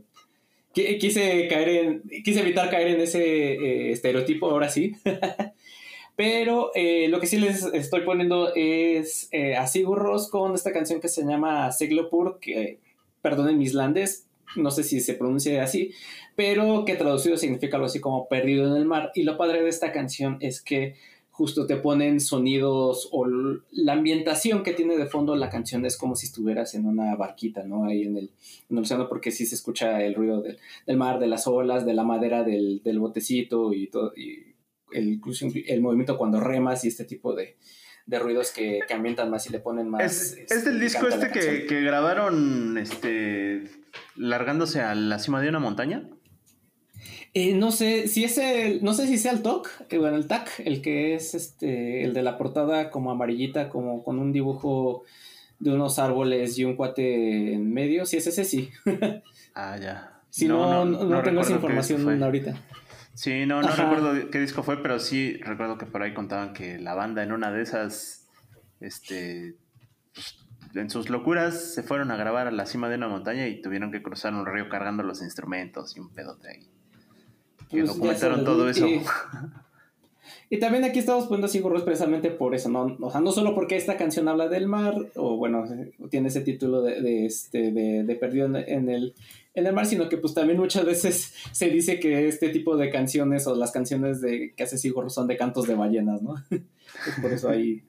quise 0.73 1.47
caer 1.47 1.69
en, 1.69 2.03
quise 2.23 2.39
evitar 2.39 2.69
caer 2.69 2.87
en 2.87 3.01
ese 3.01 3.53
eh, 3.53 3.91
estereotipo, 3.91 4.49
ahora 4.49 4.69
sí. 4.69 4.93
Pero 6.15 6.71
eh, 6.75 7.07
lo 7.09 7.19
que 7.19 7.27
sí 7.27 7.37
les 7.37 7.65
estoy 7.65 8.01
poniendo 8.01 8.53
es 8.55 9.29
eh, 9.31 9.55
a 9.55 9.67
Sigur 9.67 10.03
con 10.29 10.53
esta 10.53 10.71
canción 10.71 11.01
que 11.01 11.07
se 11.07 11.25
llama 11.25 11.71
Siglopur, 11.71 12.39
que, 12.39 12.79
perdonen 13.21 13.57
mi 13.57 13.63
islandés, 13.63 14.27
no 14.55 14.69
sé 14.69 14.83
si 14.83 14.99
se 14.99 15.15
pronuncia 15.15 15.63
así, 15.63 15.91
pero 16.35 16.85
que 16.85 16.95
traducido 16.95 17.37
significa 17.37 17.77
algo 17.77 17.87
así 17.87 17.99
como 17.99 18.27
perdido 18.27 18.67
en 18.67 18.79
el 18.79 18.85
mar. 18.85 19.11
Y 19.15 19.23
lo 19.23 19.37
padre 19.37 19.63
de 19.63 19.69
esta 19.69 19.91
canción 19.91 20.37
es 20.41 20.61
que 20.61 20.95
justo 21.33 21.65
te 21.65 21.77
ponen 21.77 22.19
sonidos 22.19 23.09
o 23.11 23.25
la 23.71 23.93
ambientación 23.93 24.61
que 24.61 24.73
tiene 24.73 24.95
de 24.97 25.07
fondo 25.07 25.35
la 25.35 25.49
canción 25.49 25.83
es 25.83 25.97
como 25.97 26.15
si 26.15 26.27
estuvieras 26.27 26.75
en 26.75 26.85
una 26.85 27.15
barquita, 27.15 27.63
¿no? 27.63 27.85
Ahí 27.85 28.03
en 28.03 28.17
el, 28.17 28.29
en 28.69 28.77
el 28.77 28.83
océano, 28.83 29.09
porque 29.09 29.31
sí 29.31 29.47
se 29.47 29.55
escucha 29.55 30.03
el 30.03 30.13
ruido 30.13 30.43
del, 30.43 30.97
mar, 30.97 31.19
de 31.19 31.25
las 31.25 31.47
olas, 31.47 31.87
de 31.87 31.95
la 31.95 32.03
madera 32.03 32.43
del, 32.43 32.81
botecito 32.99 33.73
y 33.73 33.87
todo, 33.87 34.13
y 34.15 34.53
el, 34.91 35.09
incluso 35.09 35.47
el 35.65 35.81
movimiento 35.81 36.19
cuando 36.19 36.39
remas 36.39 36.85
y 36.85 36.89
este 36.89 37.03
tipo 37.03 37.33
de, 37.33 37.57
ruidos 38.07 38.51
que, 38.51 38.81
que, 38.87 38.93
ambientan 38.93 39.31
más 39.31 39.47
y 39.47 39.51
le 39.51 39.59
ponen 39.59 39.89
más. 39.89 40.03
Es, 40.03 40.37
es 40.37 40.51
este, 40.51 40.69
del 40.69 40.79
disco 40.79 41.07
este 41.07 41.31
que, 41.31 41.65
que, 41.65 41.81
grabaron 41.81 42.77
este 42.77 43.63
largándose 44.15 44.81
a 44.81 44.93
la 44.93 45.17
cima 45.17 45.41
de 45.41 45.49
una 45.49 45.59
montaña. 45.59 46.07
Eh, 47.35 47.55
no 47.55 47.71
sé 47.71 48.07
si 48.07 48.23
es 48.23 48.37
el, 48.37 48.83
no 48.83 48.93
sé 48.93 49.07
si 49.07 49.17
sea 49.17 49.31
el 49.31 49.41
TOC, 49.41 49.67
eh, 49.89 49.97
bueno, 49.97 50.17
el 50.17 50.27
TAC, 50.27 50.61
el 50.65 50.83
que 50.83 51.15
es 51.15 51.33
este, 51.33 52.03
el 52.03 52.13
de 52.13 52.21
la 52.21 52.37
portada 52.37 52.91
como 52.91 53.09
amarillita, 53.09 53.69
como 53.69 54.03
con 54.03 54.19
un 54.19 54.31
dibujo 54.31 55.03
de 55.57 55.71
unos 55.71 55.97
árboles 55.97 56.59
y 56.59 56.65
un 56.65 56.75
cuate 56.75 57.53
en 57.53 57.73
medio. 57.73 58.05
Si 58.05 58.17
es 58.17 58.27
ese, 58.27 58.45
sí. 58.45 58.69
ah, 59.55 59.77
ya. 59.77 60.21
Si 60.29 60.47
no, 60.47 60.85
no, 60.85 61.23
tengo 61.23 61.41
esa 61.41 61.53
información 61.53 62.21
ahorita. 62.21 62.55
Sí, 63.15 63.47
no, 63.47 63.61
no 63.61 63.67
recuerdo 63.67 64.29
qué 64.29 64.39
disco 64.39 64.61
fue, 64.61 64.81
pero 64.83 64.99
sí 64.99 65.37
recuerdo 65.37 65.79
que 65.79 65.87
por 65.87 66.03
ahí 66.03 66.13
contaban 66.13 66.53
que 66.53 66.77
la 66.77 66.93
banda 66.93 67.23
en 67.23 67.31
una 67.31 67.51
de 67.51 67.63
esas, 67.63 68.27
este, 68.79 69.55
pues, 70.13 70.35
en 70.75 70.89
sus 70.89 71.09
locuras 71.09 71.73
se 71.73 71.81
fueron 71.81 72.11
a 72.11 72.15
grabar 72.15 72.47
a 72.47 72.51
la 72.51 72.67
cima 72.67 72.89
de 72.89 72.95
una 72.95 73.07
montaña 73.07 73.47
y 73.47 73.61
tuvieron 73.61 73.91
que 73.91 74.03
cruzar 74.03 74.33
un 74.33 74.45
río 74.45 74.69
cargando 74.69 75.01
los 75.01 75.21
instrumentos 75.21 75.95
y 75.95 75.99
un 75.99 76.13
pedote 76.13 76.49
ahí 76.49 76.73
que 77.73 77.81
pues 77.81 77.95
documentaron 77.95 78.45
todo 78.45 78.69
eso. 78.69 78.87
Y, 80.49 80.59
también 80.59 80.83
aquí 80.83 80.99
estamos 80.99 81.25
poniendo 81.25 81.47
así 81.47 81.59
gorros 81.59 81.81
precisamente 81.81 82.29
por 82.29 82.53
eso, 82.53 82.69
¿no? 82.69 82.95
O 83.01 83.09
sea, 83.09 83.21
no 83.21 83.31
solo 83.31 83.55
porque 83.55 83.75
esta 83.75 83.97
canción 83.97 84.27
habla 84.27 84.47
del 84.47 84.67
mar, 84.67 84.95
o 85.15 85.35
bueno, 85.35 85.65
tiene 86.11 86.27
ese 86.27 86.41
título 86.41 86.83
de, 86.83 87.25
este, 87.25 87.71
de, 87.71 88.15
perdido 88.15 88.45
en, 88.45 88.89
el, 88.89 89.15
en 89.55 89.65
el 89.65 89.73
mar, 89.73 89.87
sino 89.87 90.09
que 90.09 90.17
pues 90.17 90.35
también 90.35 90.59
muchas 90.59 90.85
veces 90.85 91.33
se 91.51 91.69
dice 91.69 91.99
que 91.99 92.27
este 92.27 92.49
tipo 92.49 92.77
de 92.77 92.91
canciones 92.91 93.47
o 93.47 93.55
las 93.55 93.71
canciones 93.71 94.21
de 94.21 94.53
que 94.55 94.63
hace 94.63 94.77
Sigur 94.77 95.09
son 95.09 95.27
de 95.27 95.37
cantos 95.37 95.67
de 95.67 95.73
ballenas, 95.73 96.21
¿no? 96.21 96.35
por 97.21 97.33
eso 97.33 97.49
ahí 97.49 97.83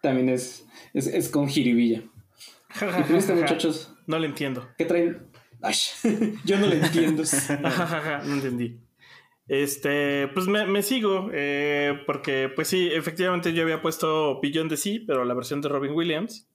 también 0.00 0.28
es, 0.28 0.64
es, 0.94 1.28
con 1.28 1.48
jiribilla. 1.48 2.04
¿Y 3.10 3.16
este, 3.16 3.34
muchachos? 3.34 3.92
No 4.06 4.18
le 4.20 4.28
entiendo. 4.28 4.68
¿Qué 4.78 4.84
traen? 4.84 5.26
yo 6.44 6.58
no 6.58 6.66
le 6.66 6.78
entiendo. 6.78 7.22
no 8.24 8.34
entendí. 8.34 8.78
Este, 9.48 10.28
pues 10.28 10.48
me, 10.48 10.82
sigo, 10.82 11.30
eh, 11.32 12.02
porque 12.04 12.50
pues 12.54 12.66
sí, 12.68 12.88
efectivamente 12.92 13.52
yo 13.52 13.62
había 13.62 13.80
puesto 13.80 14.40
Beyond 14.40 14.70
the 14.70 14.76
Sea, 14.76 15.00
pero 15.06 15.24
la 15.24 15.34
versión 15.34 15.60
de 15.60 15.68
Robin 15.68 15.92
Williams. 15.92 16.48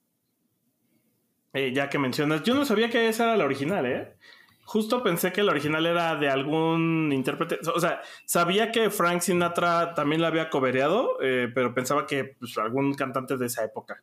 Eh, 1.54 1.72
ya 1.74 1.88
que 1.88 1.98
mencionas, 1.98 2.42
yo 2.42 2.54
no 2.54 2.64
sabía 2.64 2.90
que 2.90 3.08
esa 3.08 3.24
era 3.24 3.36
la 3.36 3.44
original, 3.44 3.84
¿eh? 3.86 4.16
Justo 4.64 5.02
pensé 5.02 5.32
que 5.32 5.42
la 5.42 5.52
original 5.52 5.84
era 5.84 6.16
de 6.16 6.30
algún 6.30 7.10
intérprete, 7.12 7.58
o 7.74 7.80
sea, 7.80 8.00
sabía 8.24 8.70
que 8.70 8.90
Frank 8.90 9.20
Sinatra 9.20 9.92
también 9.94 10.22
la 10.22 10.28
había 10.28 10.48
cobereado, 10.48 11.18
eh, 11.20 11.50
pero 11.54 11.74
pensaba 11.74 12.06
que 12.06 12.36
pues, 12.38 12.56
algún 12.58 12.94
cantante 12.94 13.36
de 13.36 13.46
esa 13.46 13.64
época 13.64 14.02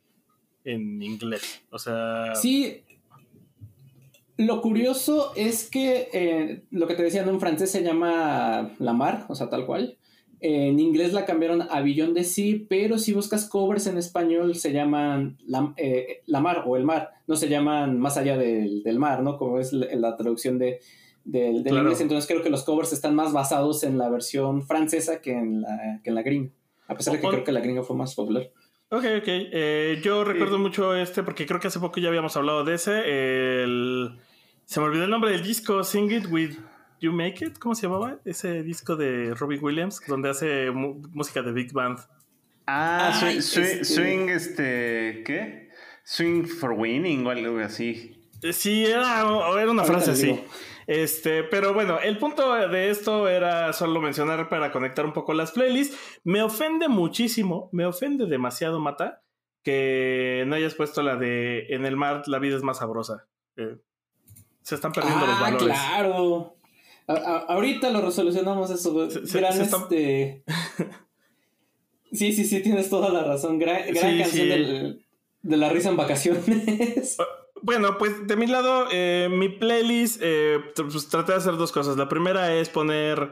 en 0.63 1.01
inglés, 1.01 1.63
o 1.72 1.79
sea... 1.79 2.36
Sí, 2.36 2.84
lo 4.39 4.62
curioso 4.62 5.34
es 5.36 5.69
que 5.69 6.08
eh, 6.13 6.63
lo 6.72 6.88
que 6.88 6.96
te 6.96 7.03
decía 7.03 7.24
en 7.24 7.39
francés 7.41 7.72
se 7.72 7.84
llama 7.84 8.72
La 8.79 8.93
Mar, 8.93 9.25
o 9.27 9.36
sea, 9.36 9.50
tal 9.50 9.65
cual. 9.65 9.98
en 10.39 10.79
inglés 10.79 11.12
la 11.12 11.25
cambiaron 11.25 11.63
a 11.69 11.81
Billón 11.81 12.13
de 12.13 12.24
Sí, 12.24 12.65
pero 12.69 12.98
si 12.98 13.12
buscas 13.12 13.50
covers 13.50 13.88
en 13.88 13.98
español 13.98 14.55
se 14.55 14.72
llaman 14.72 15.38
eh, 15.75 16.22
la, 16.25 16.39
Mar 16.39 16.63
o 16.65 16.77
El 16.77 16.86
Mar, 16.86 17.10
no 17.27 17.36
se 17.36 17.50
llaman 17.50 18.00
Más 18.00 18.15
allá 18.15 18.38
del, 18.38 18.81
mar, 18.98 19.24
¿no? 19.24 19.38
Como 19.38 19.60
es 19.60 19.74
la, 19.74 20.15
traducción 20.15 20.58
de, 20.58 20.79
del, 21.25 21.58
inglés. 21.58 22.00
Entonces 22.00 22.25
creo 22.25 22.41
que 22.41 22.50
los 22.50 22.63
covers 22.63 22.93
están 22.93 23.15
más 23.15 23.34
basados 23.34 23.84
en 23.84 23.98
la 23.98 24.10
versión 24.10 24.65
francesa 24.65 25.22
que 25.22 25.34
en 25.34 25.63
la, 25.63 26.00
que 26.01 26.12
en 26.12 26.15
la 26.15 26.22
gringa. 26.22 26.51
A 26.88 26.96
pesar 26.96 27.13
de 27.13 27.19
que 27.19 27.27
creo 27.27 27.43
que 27.43 27.51
la 27.51 27.60
gringa 27.60 27.84
fue 27.84 27.98
más 27.98 28.15
popular. 28.15 28.50
Ok, 28.88 29.03
ok. 29.17 29.27
Eh, 29.27 30.00
yo 30.01 30.24
recuerdo 30.24 30.58
mucho 30.60 30.96
este 30.96 31.24
porque 31.24 31.46
creo 31.46 31.60
que 31.60 31.67
hace 31.67 31.81
poco 31.81 32.00
ya 32.00 32.08
habíamos 32.08 32.38
hablado 32.38 32.63
de 32.63 32.75
ese. 32.75 33.63
El 33.63 34.17
se 34.70 34.80
me 34.80 34.86
olvidó 34.86 35.06
el 35.06 35.10
nombre 35.10 35.32
del 35.32 35.42
disco, 35.42 35.84
Sing 35.84 36.12
It 36.12 36.28
With 36.30 36.56
You 37.00 37.12
Make 37.12 37.44
It, 37.44 37.58
¿cómo 37.58 37.74
se 37.74 37.88
llamaba? 37.88 38.20
Ese 38.24 38.62
disco 38.62 38.96
de 38.96 39.34
Robbie 39.34 39.58
Williams, 39.58 40.00
donde 40.08 40.30
hace 40.30 40.70
música 40.70 41.42
de 41.42 41.52
Big 41.52 41.74
Band. 41.74 41.98
Ah, 42.68 43.10
ah 43.12 43.42
swing, 43.42 44.30
este, 44.30 45.24
¿qué? 45.26 45.72
Swing 46.04 46.46
for 46.46 46.74
winning 46.74 47.26
o 47.26 47.32
algo 47.32 47.58
así. 47.58 48.30
Sí, 48.52 48.86
era, 48.86 49.22
era 49.60 49.72
una 49.72 49.86
frase 49.86 50.12
así. 50.12 50.40
Este, 50.86 51.44
pero 51.46 51.74
bueno, 51.74 52.00
el 52.00 52.20
punto 52.20 52.54
de 52.54 52.92
esto 52.92 53.28
era 53.28 53.74
solo 53.74 54.00
mencionar 54.00 54.50
para 54.50 54.72
conectar 54.72 55.04
un 55.04 55.14
poco 55.14 55.34
las 55.34 55.52
playlists. 55.52 55.98
Me 56.24 56.44
ofende 56.44 56.88
muchísimo, 56.90 57.70
me 57.72 57.88
ofende 57.88 58.28
demasiado, 58.28 58.80
Mata, 58.80 59.24
que 59.64 60.44
no 60.46 60.54
hayas 60.54 60.76
puesto 60.76 61.02
la 61.02 61.16
de 61.16 61.66
En 61.70 61.86
el 61.86 61.98
mar 61.98 62.22
la 62.28 62.38
vida 62.38 62.56
es 62.56 62.62
más 62.62 62.78
sabrosa. 62.78 63.26
Eh, 63.56 63.80
se 64.70 64.76
están 64.76 64.92
perdiendo 64.92 65.26
los 65.26 65.36
Ah, 65.38 65.42
valores. 65.42 65.68
claro. 65.68 66.56
A- 67.08 67.46
ahorita 67.50 67.90
lo 67.90 68.02
resolucionamos 68.02 68.70
eso. 68.70 69.10
Se- 69.10 69.40
Gran 69.40 69.54
se 69.54 69.64
este. 69.64 70.44
Sí, 72.12 72.34
sí, 72.34 72.44
sí, 72.44 72.62
tienes 72.62 72.90
toda 72.90 73.10
la 73.10 73.24
razón. 73.24 73.60
Gran, 73.60 73.82
gran 73.94 74.12
Sí, 74.14 74.18
canción 74.20 74.30
sí. 74.30 74.48
del- 74.48 75.06
de 75.42 75.58
la 75.58 75.70
risa 75.70 75.90
en 75.90 75.98
vacaciones. 75.98 77.18
Bueno, 77.62 77.98
pues 77.98 78.26
de 78.26 78.38
mi 78.38 78.48
lado, 78.48 78.86
eh, 78.90 79.28
mi 79.30 79.50
playlist, 79.50 80.22
eh, 80.24 80.60
pues, 80.78 81.10
traté 81.10 81.34
de 81.34 81.40
hacer 81.40 81.58
dos 81.58 81.74
cosas. 81.74 81.98
La 81.98 82.08
primera 82.08 82.56
es 82.56 82.70
poner 82.70 83.32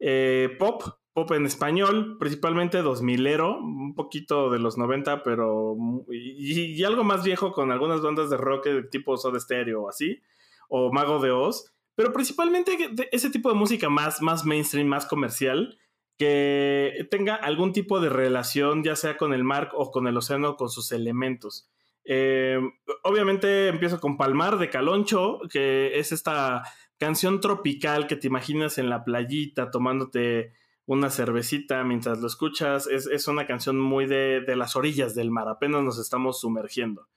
eh, 0.00 0.48
pop, 0.58 0.82
pop 1.12 1.30
en 1.30 1.46
español, 1.46 2.16
principalmente 2.18 2.82
2000ero, 2.82 3.56
un 3.60 3.94
poquito 3.94 4.50
de 4.50 4.58
los 4.58 4.78
90, 4.78 5.22
pero 5.22 5.76
y, 6.10 6.72
y 6.74 6.82
algo 6.82 7.04
más 7.04 7.22
viejo 7.22 7.52
con 7.52 7.70
algunas 7.70 8.00
bandas 8.00 8.30
de 8.30 8.36
rock 8.36 8.64
de 8.66 8.82
tipo 8.82 9.16
Soda 9.16 9.38
Stereo 9.38 9.82
o 9.84 9.88
así, 9.88 10.20
o 10.68 10.92
Mago 10.92 11.18
de 11.20 11.30
Oz, 11.30 11.72
pero 11.94 12.12
principalmente 12.12 12.76
ese 13.10 13.30
tipo 13.30 13.48
de 13.48 13.56
música 13.56 13.88
más, 13.88 14.22
más 14.22 14.44
mainstream, 14.44 14.86
más 14.86 15.06
comercial, 15.06 15.78
que 16.16 17.06
tenga 17.10 17.34
algún 17.34 17.72
tipo 17.72 18.00
de 18.00 18.08
relación, 18.08 18.84
ya 18.84 18.96
sea 18.96 19.16
con 19.16 19.32
el 19.32 19.44
mar 19.44 19.70
o 19.74 19.90
con 19.90 20.06
el 20.06 20.16
océano, 20.16 20.56
con 20.56 20.68
sus 20.68 20.92
elementos. 20.92 21.68
Eh, 22.04 22.58
obviamente 23.04 23.68
empiezo 23.68 24.00
con 24.00 24.16
Palmar 24.16 24.58
de 24.58 24.70
Caloncho, 24.70 25.40
que 25.50 25.98
es 25.98 26.10
esta 26.10 26.62
canción 26.98 27.40
tropical 27.40 28.06
que 28.06 28.16
te 28.16 28.26
imaginas 28.26 28.78
en 28.78 28.90
la 28.90 29.04
playita 29.04 29.70
tomándote 29.70 30.52
una 30.86 31.10
cervecita 31.10 31.84
mientras 31.84 32.18
lo 32.18 32.26
escuchas. 32.26 32.86
Es, 32.86 33.06
es 33.06 33.28
una 33.28 33.46
canción 33.46 33.78
muy 33.78 34.06
de, 34.06 34.40
de, 34.40 34.56
las 34.56 34.74
orillas 34.74 35.14
del 35.14 35.30
mar, 35.30 35.48
apenas 35.48 35.82
nos 35.82 35.98
estamos 35.98 36.40
sumergiendo. 36.40 37.08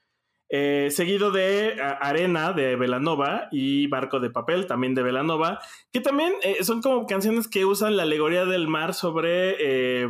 Eh, 0.54 0.90
seguido 0.90 1.30
de 1.30 1.80
Arena 1.80 2.52
de 2.52 2.76
Velanova 2.76 3.48
y 3.50 3.86
Barco 3.86 4.20
de 4.20 4.28
Papel 4.28 4.66
también 4.66 4.94
de 4.94 5.02
Velanova, 5.02 5.60
que 5.90 6.02
también 6.02 6.34
eh, 6.42 6.62
son 6.62 6.82
como 6.82 7.06
canciones 7.06 7.48
que 7.48 7.64
usan 7.64 7.96
la 7.96 8.02
alegoría 8.02 8.44
del 8.44 8.68
mar 8.68 8.92
sobre... 8.92 9.56
Eh, 9.58 10.08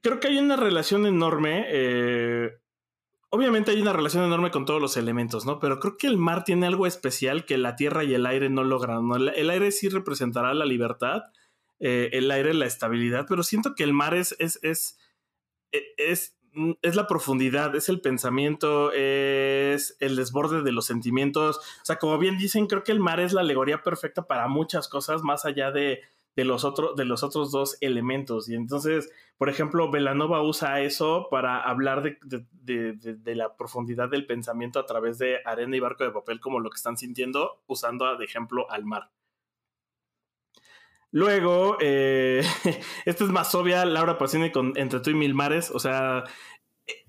creo 0.00 0.18
que 0.18 0.28
hay 0.28 0.38
una 0.38 0.56
relación 0.56 1.04
enorme 1.04 2.58
obviamente 3.28 3.70
hay 3.70 3.82
una 3.82 3.92
relación 3.92 4.24
enorme 4.24 4.50
con 4.50 4.64
todos 4.64 4.80
los 4.80 4.96
elementos, 4.96 5.44
¿no? 5.44 5.60
Pero 5.60 5.78
creo 5.78 5.98
que 5.98 6.06
el 6.06 6.16
mar 6.16 6.44
tiene 6.44 6.66
algo 6.66 6.86
especial 6.86 7.44
que 7.44 7.58
la 7.58 7.76
tierra 7.76 8.02
y 8.02 8.14
el 8.14 8.24
aire 8.24 8.48
no 8.48 8.64
logran. 8.64 9.06
¿no? 9.06 9.16
El, 9.16 9.50
aire 9.50 9.70
sí 9.72 9.90
representará 9.90 10.54
la 10.54 10.64
libertad, 10.64 11.24
el 11.78 12.30
aire 12.30 12.54
la 12.54 12.64
estabilidad, 12.64 13.26
pero 13.28 13.42
siento 13.42 13.74
que 13.74 13.84
el 13.84 13.92
mar 13.92 14.14
es, 14.14 14.34
es, 14.38 14.58
es, 14.62 14.98
es, 15.98 16.39
es 16.82 16.96
la 16.96 17.06
profundidad, 17.06 17.74
es 17.76 17.88
el 17.88 18.00
pensamiento, 18.00 18.92
es 18.92 19.96
el 20.00 20.16
desborde 20.16 20.62
de 20.62 20.72
los 20.72 20.86
sentimientos. 20.86 21.58
O 21.58 21.84
sea, 21.84 21.96
como 21.96 22.18
bien 22.18 22.38
dicen, 22.38 22.66
creo 22.66 22.82
que 22.82 22.92
el 22.92 23.00
mar 23.00 23.20
es 23.20 23.32
la 23.32 23.42
alegoría 23.42 23.82
perfecta 23.82 24.26
para 24.26 24.48
muchas 24.48 24.88
cosas 24.88 25.22
más 25.22 25.44
allá 25.44 25.70
de, 25.70 26.00
de 26.36 26.44
los, 26.44 26.64
otro, 26.64 26.94
de 26.94 27.04
los 27.04 27.22
otros 27.22 27.50
dos 27.50 27.76
elementos. 27.80 28.48
Y 28.48 28.54
entonces, 28.54 29.10
por 29.36 29.48
ejemplo, 29.48 29.90
Velanova 29.90 30.42
usa 30.42 30.80
eso 30.80 31.28
para 31.30 31.60
hablar 31.60 32.02
de, 32.02 32.18
de, 32.22 32.92
de, 32.94 33.34
la 33.34 33.56
profundidad 33.56 34.08
del 34.08 34.26
pensamiento 34.26 34.78
a 34.78 34.86
través 34.86 35.18
de 35.18 35.38
arena 35.44 35.76
y 35.76 35.80
barco 35.80 36.04
de 36.04 36.10
papel, 36.10 36.40
como 36.40 36.60
lo 36.60 36.70
que 36.70 36.76
están 36.76 36.96
sintiendo, 36.96 37.62
usando 37.66 38.16
de 38.16 38.24
ejemplo 38.24 38.70
al 38.70 38.84
mar. 38.84 39.10
Luego, 41.12 41.76
eh, 41.80 42.42
esta 43.04 43.24
es 43.24 43.30
más 43.30 43.54
obvia, 43.54 43.84
Laura 43.84 44.18
Pacini 44.18 44.52
con 44.52 44.72
Entre 44.76 45.00
tú 45.00 45.10
y 45.10 45.14
Mil 45.14 45.34
Mares. 45.34 45.70
O 45.72 45.78
sea, 45.78 46.24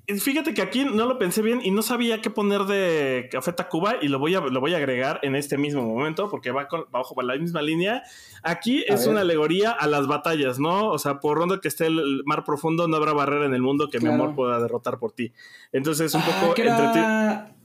fíjate 0.08 0.54
que 0.54 0.62
aquí 0.62 0.86
no 0.86 1.06
lo 1.06 1.18
pensé 1.18 1.42
bien 1.42 1.62
y 1.64 1.72
no 1.72 1.82
sabía 1.82 2.22
qué 2.22 2.30
poner 2.30 2.62
de 2.62 3.30
Café 3.32 3.54
Tacuba 3.54 3.96
y 4.02 4.08
lo 4.08 4.20
voy 4.20 4.36
a, 4.36 4.42
lo 4.42 4.60
voy 4.60 4.74
a 4.74 4.78
agregar 4.78 5.20
en 5.22 5.36
este 5.36 5.58
mismo 5.58 5.84
momento 5.84 6.30
porque 6.30 6.52
va, 6.52 6.68
con, 6.68 6.86
bajo 6.92 7.20
la 7.22 7.38
misma 7.38 7.62
línea. 7.62 8.04
Aquí 8.44 8.84
a 8.90 8.96
es 8.96 9.02
ver. 9.02 9.10
una 9.10 9.22
alegoría 9.22 9.72
a 9.72 9.88
las 9.88 10.08
batallas, 10.08 10.60
¿no? 10.60 10.90
O 10.90 10.98
sea, 10.98 11.20
por 11.20 11.38
ronda 11.38 11.60
que 11.62 11.68
esté 11.68 11.86
el 11.86 12.24
mar 12.26 12.44
profundo, 12.44 12.88
no 12.88 12.98
habrá 12.98 13.14
barrera 13.14 13.46
en 13.46 13.54
el 13.54 13.62
mundo 13.62 13.90
que 13.90 14.00
claro. 14.00 14.16
mi 14.16 14.22
amor 14.22 14.36
pueda 14.36 14.60
derrotar 14.60 14.98
por 14.98 15.12
ti. 15.12 15.32
Entonces, 15.72 16.14
un 16.14 16.22
poco 16.22 16.38
ah, 16.38 16.54
entre 16.58 17.61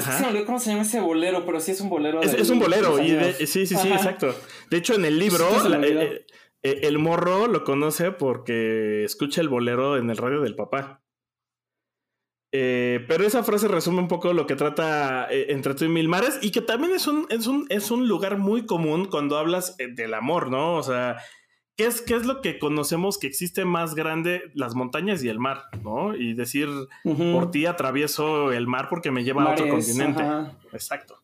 ti. 0.00 0.02
Es 0.02 0.06
que 0.06 0.12
se 0.12 0.22
me 0.22 0.28
olvidó 0.28 0.46
cómo 0.46 0.58
se 0.58 0.70
llama 0.70 0.82
ese 0.82 1.00
bolero, 1.00 1.44
pero 1.46 1.60
sí 1.60 1.72
es 1.72 1.80
un 1.80 1.88
bolero. 1.88 2.20
Es, 2.22 2.34
es 2.34 2.50
un 2.50 2.58
bolero, 2.58 3.02
y 3.02 3.12
de, 3.12 3.34
sí, 3.34 3.46
sí, 3.46 3.66
sí, 3.66 3.74
Ajá. 3.76 3.96
exacto. 3.96 4.34
De 4.70 4.76
hecho, 4.76 4.94
en 4.94 5.04
el 5.04 5.18
libro, 5.18 5.46
la, 5.68 5.80
eh, 5.86 6.26
eh, 6.62 6.80
el 6.82 6.98
morro 6.98 7.46
lo 7.46 7.64
conoce 7.64 8.10
porque 8.12 9.04
escucha 9.04 9.40
el 9.40 9.48
bolero 9.48 9.96
en 9.96 10.10
el 10.10 10.16
radio 10.16 10.40
del 10.40 10.54
papá. 10.54 11.02
Eh, 12.52 13.04
pero 13.08 13.26
esa 13.26 13.42
frase 13.42 13.68
resume 13.68 13.98
un 13.98 14.08
poco 14.08 14.32
lo 14.32 14.46
que 14.46 14.54
trata 14.54 15.26
eh, 15.30 15.46
Entre 15.50 15.74
tú 15.74 15.84
y 15.84 15.88
Mil 15.88 16.08
Mares 16.08 16.38
y 16.40 16.52
que 16.52 16.62
también 16.62 16.94
es 16.94 17.06
un, 17.06 17.26
es, 17.28 17.46
un, 17.46 17.66
es 17.68 17.90
un 17.90 18.08
lugar 18.08 18.38
muy 18.38 18.64
común 18.64 19.06
cuando 19.06 19.36
hablas 19.36 19.74
eh, 19.78 19.88
del 19.88 20.14
amor, 20.14 20.50
¿no? 20.50 20.76
O 20.76 20.82
sea, 20.82 21.16
¿qué 21.76 21.86
es, 21.86 22.00
¿qué 22.00 22.16
es 22.16 22.24
lo 22.26 22.40
que 22.40 22.58
conocemos 22.58 23.18
que 23.18 23.26
existe 23.26 23.64
más 23.64 23.94
grande? 23.94 24.42
Las 24.54 24.74
montañas 24.74 25.22
y 25.22 25.28
el 25.28 25.38
mar, 25.38 25.64
¿no? 25.82 26.14
Y 26.16 26.34
decir, 26.34 26.68
uh 26.68 26.86
-huh. 27.04 27.32
por 27.32 27.50
ti 27.50 27.66
atravieso 27.66 28.52
el 28.52 28.66
mar 28.66 28.88
porque 28.88 29.10
me 29.10 29.24
lleva 29.24 29.42
Mares, 29.42 29.60
a 29.60 29.64
otro 29.64 29.74
continente. 29.76 30.22
Ajá. 30.22 30.52
Exacto. 30.72 31.22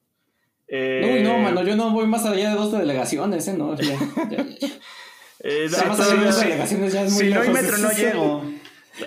Eh, 0.68 1.16
Uy, 1.18 1.22
no, 1.22 1.38
mano, 1.38 1.62
yo 1.64 1.76
no 1.76 1.90
voy 1.90 2.06
más 2.06 2.24
allá 2.24 2.50
de 2.50 2.56
dos 2.56 2.72
delegaciones, 2.72 3.46
¿eh? 3.48 3.54
No, 3.56 3.76
ya, 3.76 3.98
ya, 4.30 4.46
ya. 4.60 4.68
Eh, 5.40 5.66
o 5.66 5.68
sea, 5.68 5.84
más 5.88 6.00
allá 6.00 6.20
de 6.20 6.24
dos 6.26 6.40
delegaciones 6.40 6.92
ya 6.92 7.02
es 7.02 7.12
muy 7.12 7.20
Si 7.20 7.28
lejos. 7.28 7.46
no 7.48 7.56
hay 7.56 7.62
metro, 7.62 7.78
no 7.78 7.90
llego. 7.92 8.44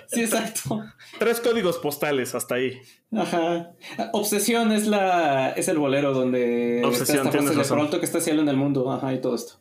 Sí, 0.08 0.22
exacto. 0.24 0.84
Tres 1.20 1.40
códigos 1.40 1.78
postales 1.78 2.36
hasta 2.36 2.56
ahí. 2.56 2.82
Ajá. 3.16 3.72
Obsesión 4.14 4.72
es 4.72 4.86
la 4.88 5.52
es 5.52 5.68
el 5.68 5.78
bolero 5.78 6.12
donde 6.12 6.82
Obsesión, 6.84 7.18
está 7.28 7.30
esta 7.30 7.32
frase 7.32 7.58
de 7.58 7.64
por 7.70 7.80
alto 7.80 8.00
que 8.00 8.06
está 8.06 8.20
cielo 8.20 8.42
en 8.42 8.50
el 8.50 8.58
mundo, 8.58 8.92
ajá, 8.92 9.14
y 9.14 9.22
todo 9.22 9.36
esto. 9.36 9.60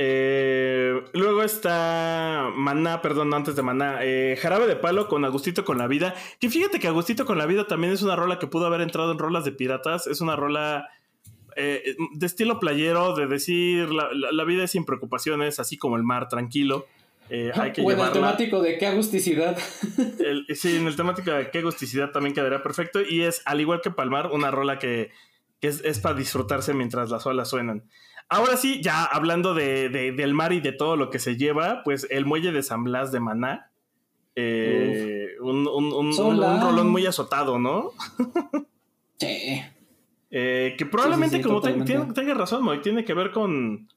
Eh, 0.00 1.02
luego 1.12 1.42
está 1.42 2.50
Maná, 2.54 3.02
perdón, 3.02 3.34
antes 3.34 3.56
de 3.56 3.62
Maná, 3.62 3.98
eh, 4.02 4.38
Jarabe 4.40 4.68
de 4.68 4.76
Palo 4.76 5.08
con 5.08 5.24
Agustito 5.24 5.64
con 5.64 5.78
la 5.78 5.88
Vida. 5.88 6.14
Que 6.38 6.48
fíjate 6.48 6.78
que 6.78 6.86
Agustito 6.86 7.26
con 7.26 7.36
la 7.36 7.46
Vida 7.46 7.66
también 7.66 7.92
es 7.92 8.02
una 8.02 8.14
rola 8.14 8.38
que 8.38 8.46
pudo 8.46 8.66
haber 8.66 8.80
entrado 8.80 9.12
en 9.12 9.18
rolas 9.18 9.44
de 9.44 9.52
piratas. 9.52 10.06
Es 10.06 10.20
una 10.20 10.36
rola 10.36 10.88
eh, 11.56 11.96
de 12.14 12.26
estilo 12.26 12.60
playero, 12.60 13.16
de 13.16 13.26
decir 13.26 13.90
la, 13.90 14.08
la, 14.12 14.30
la 14.30 14.44
vida 14.44 14.62
es 14.64 14.70
sin 14.70 14.84
preocupaciones, 14.84 15.58
así 15.58 15.76
como 15.76 15.96
el 15.96 16.04
mar, 16.04 16.28
tranquilo. 16.28 16.86
Eh, 17.30 17.50
hay 17.54 17.72
que 17.72 17.82
bueno, 17.82 18.04
llevarla. 18.04 18.06
el 18.06 18.36
temático 18.36 18.62
de 18.62 18.78
qué 18.78 18.86
agusticidad. 18.86 19.58
El, 20.18 20.46
sí, 20.54 20.76
en 20.76 20.86
el 20.86 20.96
temático 20.96 21.30
de 21.30 21.50
qué 21.50 21.58
agusticidad 21.58 22.10
también 22.10 22.34
quedaría 22.34 22.62
perfecto. 22.62 23.00
Y 23.02 23.22
es, 23.22 23.42
al 23.44 23.60
igual 23.60 23.80
que 23.80 23.90
Palmar, 23.90 24.30
una 24.32 24.50
rola 24.50 24.78
que, 24.78 25.10
que 25.60 25.68
es, 25.68 25.82
es, 25.84 25.98
para 25.98 26.14
disfrutarse 26.14 26.72
mientras 26.74 27.10
las 27.10 27.26
olas 27.26 27.48
suenan. 27.48 27.82
Ahora 28.28 28.56
sí, 28.56 28.82
ya 28.82 29.04
hablando 29.04 29.54
de, 29.54 29.88
de, 29.88 30.12
del 30.12 30.34
mar 30.34 30.52
y 30.52 30.60
de 30.60 30.72
todo 30.72 30.96
lo 30.96 31.08
que 31.08 31.18
se 31.18 31.36
lleva, 31.36 31.82
pues 31.82 32.06
el 32.10 32.26
muelle 32.26 32.52
de 32.52 32.62
San 32.62 32.84
Blas 32.84 33.10
de 33.10 33.20
Maná. 33.20 33.70
Eh, 34.36 35.30
un, 35.40 35.66
un, 35.66 35.92
un, 35.92 36.20
un, 36.20 36.60
rolón 36.60 36.90
muy 36.90 37.06
azotado, 37.06 37.58
¿no? 37.58 37.90
sí. 39.18 39.62
Eh, 40.30 40.74
que 40.76 40.86
probablemente, 40.86 41.36
sí, 41.38 41.42
sí, 41.42 41.48
sí, 41.48 41.48
como 41.48 41.60
te, 41.62 41.72
tiene, 41.84 42.12
tenga 42.12 42.34
razón, 42.34 42.62
Moy, 42.62 42.82
tiene 42.82 43.04
que 43.04 43.14
ver 43.14 43.32
con, 43.32 43.88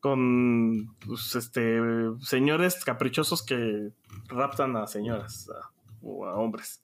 con 0.00 0.96
pues, 1.06 1.36
este, 1.36 1.80
señores 2.20 2.84
caprichosos 2.84 3.44
que 3.44 3.90
raptan 4.26 4.76
a 4.76 4.88
señoras 4.88 5.48
a, 5.48 5.70
o 6.02 6.26
a 6.26 6.34
hombres. 6.34 6.82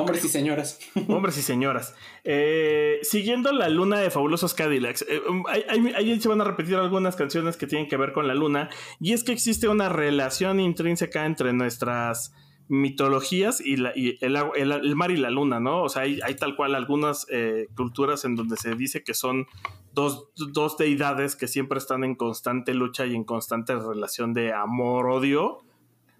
Hombres 0.00 0.24
y 0.24 0.28
señoras. 0.28 0.78
Hombres 1.08 1.38
y 1.38 1.42
señoras. 1.42 1.94
Eh, 2.24 2.98
siguiendo 3.02 3.52
la 3.52 3.68
luna 3.68 4.00
de 4.00 4.10
Fabulosos 4.10 4.54
Cadillacs, 4.54 5.04
eh, 5.08 5.20
ahí, 5.48 5.92
ahí, 5.94 6.20
se 6.20 6.28
van 6.28 6.40
a 6.40 6.44
repetir 6.44 6.76
algunas 6.76 7.16
canciones 7.16 7.56
que 7.56 7.66
tienen 7.66 7.88
que 7.88 7.96
ver 7.96 8.12
con 8.12 8.26
la 8.26 8.34
luna. 8.34 8.70
Y 9.00 9.12
es 9.12 9.24
que 9.24 9.32
existe 9.32 9.68
una 9.68 9.88
relación 9.88 10.60
intrínseca 10.60 11.26
entre 11.26 11.52
nuestras 11.52 12.32
mitologías 12.68 13.60
y, 13.60 13.76
la, 13.76 13.92
y 13.94 14.18
el, 14.22 14.36
el, 14.56 14.72
el, 14.72 14.96
mar 14.96 15.10
y 15.10 15.16
la 15.16 15.30
luna, 15.30 15.60
¿no? 15.60 15.82
O 15.82 15.88
sea, 15.88 16.02
hay, 16.02 16.20
hay 16.24 16.36
tal 16.36 16.56
cual 16.56 16.74
algunas 16.74 17.26
eh, 17.30 17.68
culturas 17.76 18.24
en 18.24 18.34
donde 18.34 18.56
se 18.56 18.74
dice 18.74 19.04
que 19.04 19.14
son 19.14 19.46
dos, 19.92 20.30
dos 20.52 20.78
deidades 20.78 21.36
que 21.36 21.48
siempre 21.48 21.78
están 21.78 22.02
en 22.02 22.14
constante 22.14 22.72
lucha 22.72 23.04
y 23.06 23.14
en 23.14 23.24
constante 23.24 23.74
relación 23.74 24.32
de 24.32 24.52
amor-odio. 24.52 25.58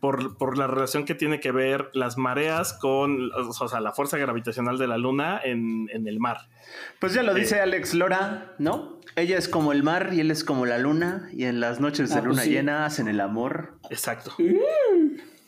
Por, 0.02 0.36
por, 0.36 0.58
la 0.58 0.66
relación 0.66 1.04
que 1.04 1.14
tiene 1.14 1.38
que 1.38 1.52
ver 1.52 1.88
las 1.94 2.18
mareas 2.18 2.72
con 2.72 3.30
o 3.32 3.68
sea, 3.68 3.80
la 3.80 3.92
fuerza 3.92 4.18
gravitacional 4.18 4.76
de 4.76 4.88
la 4.88 4.98
luna 4.98 5.40
en, 5.44 5.88
en 5.92 6.08
el 6.08 6.18
mar. 6.18 6.48
Pues 6.98 7.14
ya 7.14 7.22
lo 7.22 7.32
dice 7.34 7.58
eh, 7.58 7.60
Alex 7.60 7.94
Lora, 7.94 8.52
¿no? 8.58 8.98
Ella 9.14 9.38
es 9.38 9.48
como 9.48 9.70
el 9.70 9.84
mar 9.84 10.10
y 10.12 10.18
él 10.18 10.32
es 10.32 10.42
como 10.42 10.66
la 10.66 10.78
luna, 10.78 11.30
y 11.32 11.44
en 11.44 11.60
las 11.60 11.78
noches 11.78 12.10
de 12.10 12.16
ah, 12.16 12.22
luna 12.22 12.34
pues 12.34 12.46
sí. 12.46 12.50
llena 12.50 12.84
hacen 12.84 13.06
el 13.06 13.20
amor. 13.20 13.78
Exacto. 13.90 14.34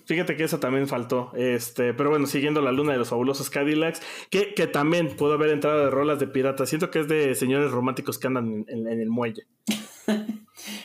Fíjate 0.07 0.37
que 0.37 0.45
esa 0.45 0.61
también 0.61 0.87
faltó. 0.87 1.33
Este, 1.35 1.93
pero 1.93 2.11
bueno, 2.11 2.29
siguiendo 2.29 2.61
la 2.61 2.71
luna 2.71 2.93
de 2.93 2.99
los 2.99 3.09
fabulosos 3.09 3.51
Cadillacs, 3.51 4.03
que, 4.31 4.55
que 4.55 4.69
también 4.69 5.17
pudo 5.17 5.33
haber 5.33 5.51
entrado 5.51 5.85
de 5.85 5.91
rolas 5.91 6.21
de 6.21 6.29
pirata. 6.29 6.65
Siento 6.65 6.93
que 6.93 7.01
es 7.01 7.09
de 7.09 7.35
señores 7.35 7.73
románticos 7.73 8.19
que 8.19 8.29
andan 8.29 8.65
en, 8.69 8.87
en 8.87 9.01
el 9.01 9.09
muelle. 9.09 9.47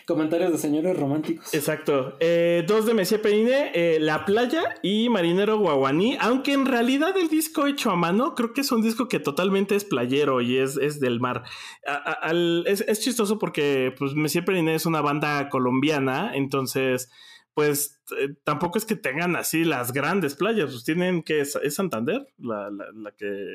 Comentarios 0.10 0.52
de 0.52 0.58
señores 0.58 0.98
románticos. 0.98 1.54
Exacto. 1.54 2.18
Eh, 2.20 2.66
dos 2.68 2.88
de 2.88 2.96
Messier 2.96 3.22
Peine, 3.22 3.72
eh, 3.76 4.00
La 4.00 4.26
Playa 4.26 4.64
y 4.82 5.08
Marinero 5.08 5.60
Guaguaní. 5.60 6.18
Aunque 6.20 6.54
en 6.54 6.66
realidad 6.66 7.16
el 7.16 7.30
disco 7.30 7.68
hecho 7.68 7.92
a 7.92 7.96
mano, 7.96 8.34
creo 8.34 8.52
que 8.52 8.62
es 8.62 8.72
un 8.72 8.82
disco 8.82 9.08
que 9.08 9.20
totalmente 9.20 9.76
es 9.76 9.86
playero 9.86 10.42
y 10.42 10.58
es, 10.58 10.78
es 10.78 11.00
del 11.00 11.20
mar. 11.20 11.44
A, 11.86 11.94
a, 11.94 12.14
al, 12.14 12.64
es, 12.66 12.82
es, 12.82 13.02
chistoso 13.02 13.38
porque 13.38 13.94
pues, 14.00 14.16
Messier 14.16 14.44
Peine 14.44 14.74
es 14.74 14.88
una 14.88 15.02
banda 15.02 15.48
colombiana, 15.48 16.32
entonces 16.34 17.12
pues 17.54 18.02
eh, 18.18 18.34
tampoco 18.44 18.80
es 18.80 18.86
que 18.86 18.96
tengan 18.96 19.36
así 19.36 19.64
las 19.64 19.94
grandes 19.94 20.34
playas, 20.34 20.72
pues 20.72 20.86
tienen 20.86 21.22
que 21.22 21.42
es, 21.42 21.56
¿es 21.62 21.76
Santander 21.76 22.26
la, 22.40 22.72
la, 22.72 22.86
la, 22.96 23.12
que... 23.12 23.46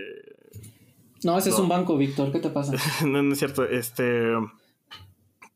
No, 1.24 1.36
ese 1.36 1.50
no. 1.50 1.56
es 1.56 1.60
un 1.60 1.68
banco, 1.68 1.96
Víctor, 1.96 2.30
¿qué 2.30 2.38
te 2.38 2.50
pasa? 2.50 2.74
no, 3.04 3.24
no, 3.24 3.32
es 3.32 3.38
cierto, 3.40 3.64
este... 3.64 4.34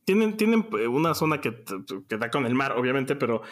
Tienen, 0.09 0.39
tienen 0.39 0.67
una 0.89 1.13
zona 1.13 1.43
que, 1.43 1.55
que, 2.09 2.17
da 2.17 2.31
con 2.31 2.47
el 2.47 2.55
mar, 2.55 2.73
obviamente, 2.79 3.15
pero 3.15 3.43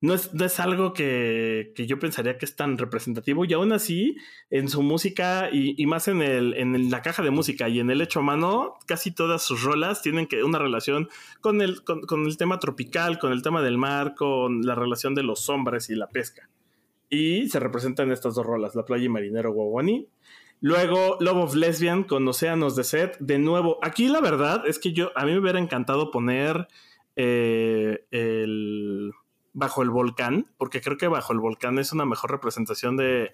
no 0.00 0.14
es, 0.14 0.32
no 0.32 0.46
es 0.46 0.58
algo 0.60 0.94
que, 0.94 1.74
que, 1.76 1.86
yo 1.86 1.98
pensaría 1.98 2.38
que 2.38 2.46
es 2.46 2.56
tan 2.56 2.78
representativo. 2.78 3.44
Y 3.44 3.52
aún 3.52 3.74
así, 3.74 4.16
en 4.48 4.70
su 4.70 4.80
música 4.80 5.50
y, 5.52 5.74
y 5.76 5.84
más 5.84 6.08
en, 6.08 6.22
el, 6.22 6.54
en 6.54 6.90
la 6.90 7.02
caja 7.02 7.22
de 7.22 7.30
música 7.30 7.68
y 7.68 7.80
en 7.80 7.90
el 7.90 8.00
hecho 8.00 8.20
a 8.20 8.22
mano, 8.22 8.78
casi 8.86 9.10
todas 9.10 9.42
sus 9.42 9.62
rolas 9.62 10.00
tienen 10.00 10.26
que, 10.26 10.42
una 10.42 10.58
relación 10.58 11.10
con 11.42 11.60
el, 11.60 11.84
con, 11.84 12.00
con 12.00 12.24
el 12.24 12.38
tema 12.38 12.58
tropical, 12.60 13.18
con 13.18 13.30
el 13.30 13.42
tema 13.42 13.60
del 13.60 13.76
mar, 13.76 14.14
con 14.14 14.62
la 14.62 14.74
relación 14.74 15.14
de 15.14 15.22
los 15.22 15.50
hombres 15.50 15.90
y 15.90 15.96
la 15.96 16.08
pesca. 16.08 16.48
Y 17.10 17.50
se 17.50 17.60
representan 17.60 18.10
estas 18.10 18.36
dos 18.36 18.46
rolas, 18.46 18.74
La 18.74 18.86
Playa 18.86 19.04
y 19.04 19.10
Marinero 19.10 19.52
Guaguaní. 19.52 20.08
Luego, 20.66 21.16
Love 21.20 21.44
of 21.44 21.54
Lesbian 21.54 22.02
con 22.02 22.26
Océanos 22.26 22.74
de 22.74 22.82
Set. 22.82 23.16
De 23.20 23.38
nuevo, 23.38 23.78
aquí 23.82 24.08
la 24.08 24.20
verdad 24.20 24.66
es 24.66 24.80
que 24.80 24.92
yo, 24.92 25.12
a 25.14 25.24
mí 25.24 25.30
me 25.30 25.38
hubiera 25.38 25.60
encantado 25.60 26.10
poner 26.10 26.66
eh, 27.14 28.04
Bajo 29.52 29.82
el 29.84 29.90
Volcán, 29.90 30.50
porque 30.58 30.80
creo 30.80 30.96
que 30.96 31.06
Bajo 31.06 31.32
el 31.32 31.38
Volcán 31.38 31.78
es 31.78 31.92
una 31.92 32.04
mejor 32.04 32.32
representación 32.32 32.96
de, 32.96 33.30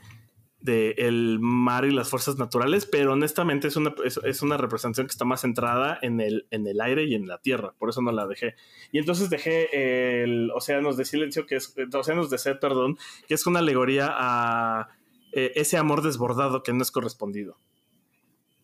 el 0.66 1.38
mar 1.40 1.86
y 1.86 1.90
las 1.90 2.10
fuerzas 2.10 2.36
naturales, 2.36 2.84
pero 2.84 3.14
honestamente 3.14 3.68
es 3.68 3.76
una, 3.76 3.94
es, 4.04 4.42
una 4.42 4.58
representación 4.58 5.06
que 5.06 5.12
está 5.12 5.24
más 5.24 5.40
centrada 5.40 5.98
en 6.02 6.20
el, 6.20 6.46
en 6.50 6.66
el 6.66 6.82
aire 6.82 7.04
y 7.04 7.14
en 7.14 7.26
la 7.26 7.38
tierra, 7.38 7.72
por 7.78 7.88
eso 7.88 8.02
no 8.02 8.12
la 8.12 8.26
dejé. 8.26 8.56
Y 8.92 8.98
entonces 8.98 9.30
dejé 9.30 10.22
el 10.22 10.50
Océanos 10.50 10.98
de 10.98 11.06
Silencio, 11.06 11.46
que 11.46 11.56
es 11.56 11.74
Océanos 11.94 12.28
de 12.28 12.36
Set, 12.36 12.60
perdón, 12.60 12.98
que 13.26 13.32
es 13.32 13.46
una 13.46 13.60
alegoría 13.60 14.10
a 14.12 14.90
eh, 15.32 15.52
ese 15.54 15.76
amor 15.76 16.02
desbordado 16.02 16.62
que 16.62 16.72
no 16.72 16.82
es 16.82 16.90
correspondido. 16.90 17.56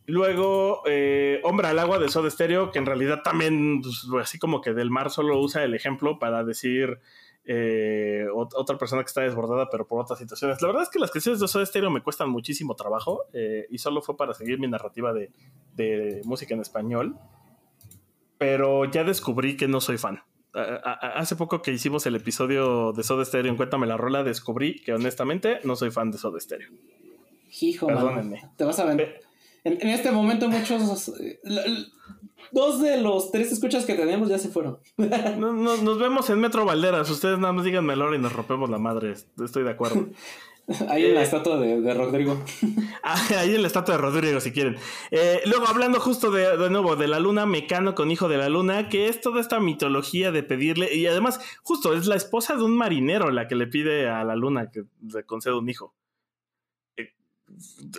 Luego, 0.09 0.83
eh, 0.87 1.39
Hombre 1.45 1.69
al 1.69 1.79
agua 1.79 1.99
de 1.99 2.09
Soda 2.09 2.31
Stereo, 2.31 2.71
que 2.71 2.79
en 2.79 2.87
realidad 2.87 3.21
también, 3.23 3.83
pues, 3.83 4.07
así 4.23 4.39
como 4.39 4.63
que 4.63 4.73
del 4.73 4.91
mar 4.91 5.11
solo 5.11 5.39
usa 5.39 5.65
el 5.65 5.75
ejemplo 5.75 6.19
para 6.19 6.45
decir 6.45 6.99
eh, 7.51 8.27
otra 8.33 8.77
persona 8.77 9.03
que 9.03 9.09
está 9.09 9.23
desbordada, 9.23 9.69
pero 9.71 9.87
por 9.87 10.01
otras 10.01 10.19
situaciones. 10.19 10.61
La 10.61 10.69
verdad 10.69 10.83
es 10.83 10.91
que 10.91 10.99
las 10.99 11.11
canciones 11.11 11.41
de 11.41 11.49
Soda 11.49 11.65
Stereo 11.65 11.91
me 11.91 12.03
cuestan 12.03 12.31
muchísimo 12.31 12.75
trabajo 12.75 13.25
eh, 13.33 13.67
y 13.71 13.79
solo 13.79 14.03
fue 14.03 14.17
para 14.17 14.35
seguir 14.35 14.59
mi 14.59 14.67
narrativa 14.67 15.13
de, 15.13 15.31
de, 15.75 16.23
música 16.25 16.55
en 16.55 16.61
español. 16.61 17.17
Pero 18.39 18.85
ya 18.87 19.05
descubrí 19.05 19.57
que 19.57 19.69
no 19.69 19.81
soy 19.81 19.99
fan. 19.99 20.23
Hace 20.59 21.37
poco 21.37 21.63
que 21.63 21.73
hicimos 21.73 22.07
el 22.07 22.17
episodio 22.17 22.93
de 22.93 23.03
Soda 23.03 23.25
Stereo 23.25 23.51
en 23.51 23.57
Cuéntame 23.57 23.87
la 23.87 23.97
Rola, 23.97 24.25
descubrí 24.25 24.81
que 24.81 24.93
honestamente 24.93 25.61
no 25.65 25.77
soy 25.77 25.91
fan 25.91 26.11
de 26.11 26.19
Soda 26.19 26.41
Stereo. 26.41 26.71
Hijo, 27.61 27.87
Perdónenme. 27.87 28.51
Te 28.57 28.65
vas 28.65 28.79
a 28.79 28.85
ver. 28.85 29.21
En, 29.65 29.79
en, 29.81 29.89
este 29.89 30.11
momento 30.11 30.49
muchos... 30.49 31.13
Dos 32.51 32.81
de 32.81 33.01
los 33.01 33.31
tres 33.31 33.53
escuchas 33.53 33.85
que 33.85 33.95
tenemos 33.95 34.29
ya 34.29 34.39
se 34.39 34.49
fueron. 34.49 34.79
no, 34.97 35.53
no, 35.53 35.77
nos 35.77 35.99
vemos 35.99 36.31
en 36.31 36.41
Metro 36.41 36.65
Valderas. 36.65 37.11
Ustedes 37.11 37.39
nada 37.39 37.53
más 37.53 37.65
díganme 37.65 37.95
la 37.95 38.07
hora 38.07 38.17
y 38.17 38.21
nos 38.21 38.33
rompemos 38.33 38.71
la 38.71 38.79
madre. 38.79 39.13
Estoy 39.13 39.65
de 39.65 39.71
acuerdo. 39.71 40.09
Ahí 40.91 41.07
en 41.07 41.15
la 41.15 41.23
estatua 41.23 41.59
de, 41.59 41.81
de 41.81 41.95
Rodrigo. 41.95 42.43
Ah, 43.01 43.17
ahí 43.39 43.55
en 43.55 43.63
la 43.63 43.69
estatua 43.69 43.95
de 43.95 44.03
Rodrigo, 44.03 44.39
si 44.39 44.53
quieren. 44.53 44.77
Eh, 45.11 45.41
luego, 45.47 45.67
hablando 45.67 45.99
justo 45.99 46.31
de, 46.31 46.59
de 46.59 46.69
nuevo 46.69 46.95
de 46.95 47.09
la 47.09 47.19
luna, 47.19 47.47
Mecano 47.47 47.95
con 47.95 48.11
hijo 48.11 48.29
de 48.29 48.37
la 48.37 48.51
luna, 48.51 48.91
que 48.91 49.09
es 49.09 49.23
toda 49.23 49.41
esta 49.41 49.61
mitología 49.61 50.31
de 50.31 50.43
pedirle, 50.43 50.95
y 50.95 51.07
además, 51.07 51.41
justo 51.63 51.95
es 51.95 52.07
la 52.07 52.17
esposa 52.17 52.57
de 52.57 52.65
un 52.65 52.77
marinero 52.77 53.31
la 53.31 53.49
que 53.49 53.55
le 53.55 53.67
pide 53.67 54.11
a 54.11 54.25
la 54.25 54.37
luna 54.37 54.71
que 54.71 54.83
le 55.01 55.25
conceda 55.25 55.57
un 55.57 55.71
hijo. 55.71 55.95
Eh, 56.99 57.15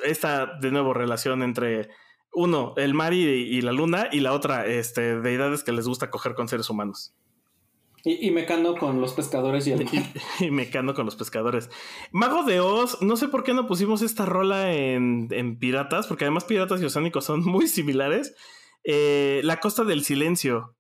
esta, 0.04 0.60
de 0.60 0.70
nuevo, 0.70 0.94
relación 0.94 1.42
entre 1.42 1.90
uno, 2.34 2.76
el 2.78 2.94
mar 2.94 3.14
y, 3.14 3.24
y, 3.24 3.62
la 3.62 3.72
luna, 3.72 4.10
y 4.12 4.20
la 4.20 4.34
otra, 4.34 4.68
este, 4.68 5.22
deidades 5.22 5.64
que 5.64 5.72
les 5.72 5.88
gusta 5.88 6.12
coger 6.12 6.36
con 6.36 6.48
seres 6.48 6.70
humanos. 6.70 7.16
Y, 8.04 8.28
y 8.28 8.32
Mecano 8.32 8.76
con 8.76 9.02
los 9.02 9.14
pescadores 9.14 9.68
y 9.68 9.72
el. 9.72 9.82
Y, 10.40 10.46
y, 10.46 10.52
Mecano 10.52 10.94
con 10.94 11.06
los 11.06 11.16
pescadores. 11.16 11.70
Mago 12.12 12.44
de 12.44 12.60
Oz, 12.60 13.02
no 13.02 13.18
sé 13.18 13.28
por 13.28 13.44
qué 13.44 13.54
no 13.54 13.68
pusimos 13.68 14.02
esta 14.02 14.26
rola 14.26 14.74
en, 14.74 15.28
en 15.32 15.60
Piratas, 15.60 16.08
porque 16.08 16.26
además 16.26 16.46
Piratas 16.46 16.82
y 16.82 16.86
Oceánicos 16.86 17.26
son 17.26 17.44
muy 17.44 17.68
similares. 17.68 18.36
Eh, 18.84 19.42
la 19.44 19.60
Costa 19.60 19.84
del 19.84 20.04
Silencio. 20.04 20.76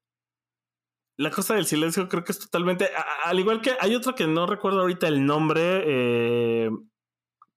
La 1.17 1.31
Costa 1.31 1.55
del 1.55 1.65
Silencio 1.65 2.07
creo 2.07 2.23
que 2.23 2.31
es 2.31 2.39
totalmente... 2.39 2.89
Al 3.25 3.39
igual 3.39 3.61
que 3.61 3.73
hay 3.79 3.93
otra 3.95 4.13
que 4.13 4.25
no 4.25 4.45
recuerdo 4.45 4.79
ahorita 4.79 5.07
el 5.07 5.25
nombre, 5.25 5.83
eh, 5.85 6.69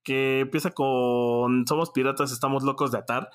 que 0.03 0.41
empieza 0.41 0.73
con 0.73 1.65
Somos 1.67 1.91
Piratas, 1.91 2.33
estamos 2.33 2.65
locos 2.65 2.91
de 2.91 2.99
atar. 2.99 3.31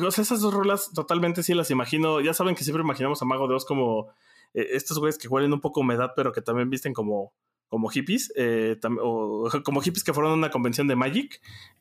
O 0.00 0.10
sea, 0.10 0.22
esas 0.22 0.40
dos 0.40 0.54
rolas 0.54 0.92
totalmente 0.94 1.42
sí 1.42 1.54
las 1.54 1.70
imagino. 1.70 2.20
Ya 2.20 2.34
saben 2.34 2.54
que 2.54 2.64
siempre 2.64 2.82
imaginamos 2.82 3.20
a 3.20 3.24
Mago 3.24 3.48
de 3.48 3.54
Oz 3.54 3.64
como 3.64 4.12
eh, 4.54 4.68
estos 4.72 4.98
güeyes 4.98 5.18
que 5.18 5.28
huelen 5.28 5.52
un 5.52 5.60
poco 5.60 5.80
humedad, 5.80 6.12
pero 6.16 6.32
que 6.32 6.42
también 6.42 6.70
visten 6.70 6.92
como, 6.92 7.32
como 7.68 7.88
hippies, 7.88 8.32
eh, 8.36 8.76
o 9.02 9.48
como 9.64 9.80
hippies 9.80 10.04
que 10.04 10.12
fueron 10.12 10.32
a 10.32 10.34
una 10.34 10.50
convención 10.50 10.88
de 10.88 10.96
Magic. 10.96 11.40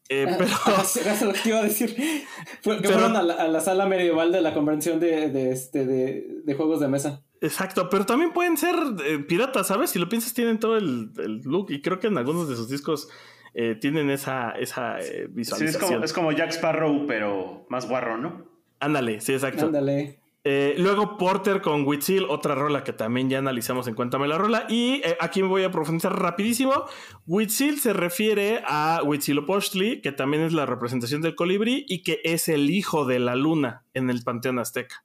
Eh, 0.09 0.27
pero. 0.37 0.51
Eso 0.81 1.25
lo 1.25 1.33
que 1.33 1.49
iba 1.49 1.59
a 1.59 1.63
decir. 1.63 1.95
Fue, 2.61 2.77
que 2.77 2.83
pero, 2.83 2.93
fueron 2.93 3.15
a 3.15 3.23
la, 3.23 3.33
a 3.35 3.47
la, 3.47 3.59
sala 3.59 3.85
medieval 3.85 4.31
de 4.31 4.41
la 4.41 4.53
convención 4.53 4.99
de, 4.99 5.29
de, 5.29 5.51
este, 5.51 5.85
de, 5.85 6.41
de 6.43 6.53
juegos 6.55 6.79
de 6.79 6.87
mesa. 6.87 7.23
Exacto, 7.41 7.89
pero 7.89 8.05
también 8.05 8.31
pueden 8.31 8.57
ser 8.57 8.75
eh, 9.05 9.19
piratas, 9.19 9.67
¿sabes? 9.67 9.91
Si 9.91 9.99
lo 9.99 10.09
piensas, 10.09 10.33
tienen 10.33 10.59
todo 10.59 10.77
el, 10.77 11.11
el, 11.17 11.41
look. 11.43 11.67
Y 11.69 11.81
creo 11.81 11.99
que 11.99 12.07
en 12.07 12.17
algunos 12.17 12.49
de 12.49 12.55
sus 12.55 12.69
discos 12.69 13.09
eh, 13.53 13.75
tienen 13.75 14.09
esa, 14.09 14.51
esa 14.51 14.99
eh, 14.99 15.27
visualización. 15.29 15.59
Sí, 15.59 15.85
es 15.85 15.91
como, 15.91 16.05
es 16.05 16.13
como, 16.13 16.31
Jack 16.31 16.51
Sparrow, 16.51 17.05
pero 17.07 17.65
más 17.69 17.87
guarro, 17.87 18.17
¿no? 18.17 18.45
Ándale, 18.79 19.21
sí, 19.21 19.33
exacto. 19.33 19.65
Ándale. 19.65 20.19
Eh, 20.49 20.75
luego 20.77 21.17
Porter 21.17 21.59
con 21.59 21.85
Huitzil, 21.85 22.23
otra 22.29 22.55
rola 22.55 22.85
que 22.85 22.93
también 22.93 23.29
ya 23.29 23.37
analizamos 23.37 23.85
en 23.89 23.95
Cuéntame 23.95 24.29
la 24.29 24.37
Rola. 24.37 24.65
Y 24.69 25.01
eh, 25.03 25.17
aquí 25.19 25.43
me 25.43 25.49
voy 25.49 25.65
a 25.65 25.71
profundizar 25.71 26.17
rapidísimo. 26.17 26.85
Huitzil 27.25 27.81
se 27.81 27.91
refiere 27.91 28.63
a 28.65 29.01
Huitzilopochtli, 29.03 29.99
que 29.99 30.13
también 30.13 30.43
es 30.43 30.53
la 30.53 30.65
representación 30.65 31.21
del 31.21 31.35
colibrí 31.35 31.85
y 31.89 32.01
que 32.01 32.21
es 32.23 32.47
el 32.47 32.69
hijo 32.69 33.03
de 33.03 33.19
la 33.19 33.35
luna 33.35 33.83
en 33.93 34.09
el 34.09 34.23
panteón 34.23 34.57
azteca. 34.57 35.03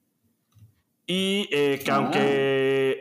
Y 1.09 1.49
eh, 1.51 1.83
que 1.85 1.91
ah. 1.91 1.97
aunque 1.97 2.21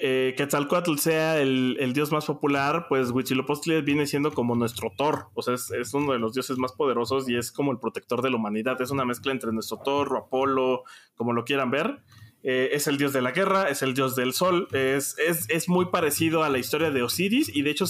eh, 0.01 0.34
Quetzalcoatl 0.36 0.97
sea 0.97 1.39
el, 1.39 1.77
el, 1.80 1.93
dios 1.93 2.12
más 2.12 2.25
popular, 2.25 2.88
pues 2.89 3.12
Huitzilopochtli 3.12 3.84
viene 3.84 4.08
siendo 4.08 4.32
como 4.32 4.56
nuestro 4.56 4.91
Thor. 4.97 5.27
O 5.36 5.43
sea, 5.43 5.54
es, 5.54 5.69
es, 5.69 5.93
uno 5.93 6.12
de 6.13 6.17
los 6.17 6.34
dioses 6.34 6.58
más 6.58 6.71
poderosos 6.71 7.30
y 7.30 7.38
es 7.38 7.51
como 7.51 7.71
el 7.71 7.77
protector 7.77 8.23
de 8.23 8.32
la 8.32 8.38
humanidad. 8.38 8.82
Es 8.82 8.89
una 8.89 9.06
mezcla 9.06 9.32
entre 9.32 9.51
nuestro 9.51 9.77
Thor 9.77 10.12
o 10.12 10.17
Apolo, 10.17 10.86
como 11.13 11.34
lo 11.34 11.45
quieran 11.45 11.69
ver. 11.69 12.01
Eh, 12.43 12.69
es 12.73 12.88
el 12.88 12.97
dios 12.97 13.13
de 13.13 13.21
la 13.21 13.32
guerra, 13.32 13.69
es 13.69 13.84
el 13.84 13.93
dios 13.93 14.15
del 14.15 14.34
sol, 14.34 14.67
es, 14.71 15.15
es, 15.19 15.47
es 15.49 15.69
muy 15.69 15.86
parecido 15.88 16.43
a 16.43 16.49
la 16.49 16.58
historia 16.58 16.89
de 16.89 17.04
Osiris 17.04 17.56
y 17.56 17.62
de 17.62 17.69
hecho 17.69 17.86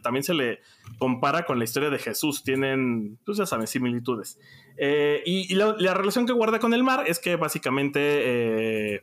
también 0.00 0.22
se 0.22 0.32
le 0.32 0.60
compara 0.98 1.44
con 1.44 1.58
la 1.58 1.64
historia 1.64 1.90
de 1.90 1.98
Jesús, 1.98 2.44
tienen, 2.44 3.18
pues 3.26 3.38
ya 3.38 3.46
saben, 3.46 3.66
similitudes. 3.66 4.38
Eh, 4.76 5.22
y, 5.26 5.52
la, 5.56 5.74
la, 5.78 5.92
relación 5.94 6.24
que 6.24 6.32
guarda 6.32 6.60
con 6.60 6.72
el 6.72 6.84
mar 6.84 7.04
es 7.08 7.18
que 7.18 7.34
básicamente 7.34 8.94
eh, 8.94 9.02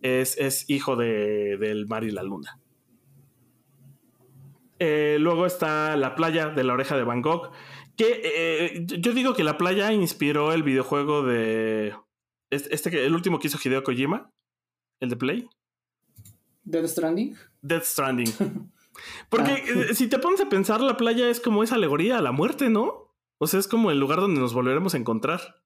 es, 0.00 0.64
hijo 0.70 0.96
de, 0.96 1.58
del 1.58 1.86
mar 1.86 2.04
y 2.04 2.10
la 2.10 2.22
luna. 2.22 2.58
Luego 4.80 5.46
está 5.46 5.96
la 5.96 6.16
playa 6.16 6.48
de 6.48 6.64
la 6.64 6.72
oreja 6.72 6.96
de 6.96 7.04
Van 7.04 7.22
Gogh, 7.22 7.52
que 7.96 8.84
yo 8.98 9.12
digo 9.12 9.32
que 9.32 9.44
la 9.44 9.56
playa 9.56 9.92
inspiró 9.92 10.52
el 10.52 10.64
videojuego 10.64 11.22
de 11.22 11.94
este, 12.52 13.04
el 13.04 13.14
último 13.14 13.38
que 13.38 13.48
hizo 13.48 13.58
Hideo 13.62 13.82
Kojima, 13.82 14.30
el 15.00 15.08
de 15.08 15.16
Play. 15.16 15.48
Death 16.64 16.86
Stranding. 16.86 17.36
Death 17.62 17.84
Stranding. 17.84 18.32
Porque 19.30 19.52
ah. 19.52 19.94
si 19.94 20.06
te 20.06 20.18
pones 20.18 20.40
a 20.40 20.48
pensar, 20.48 20.80
la 20.80 20.96
playa 20.96 21.28
es 21.28 21.40
como 21.40 21.62
esa 21.62 21.76
alegoría 21.76 22.18
a 22.18 22.22
la 22.22 22.32
muerte, 22.32 22.68
¿no? 22.68 23.14
O 23.38 23.46
sea, 23.46 23.58
es 23.58 23.66
como 23.66 23.90
el 23.90 23.98
lugar 23.98 24.20
donde 24.20 24.40
nos 24.40 24.54
volveremos 24.54 24.94
a 24.94 24.98
encontrar. 24.98 25.62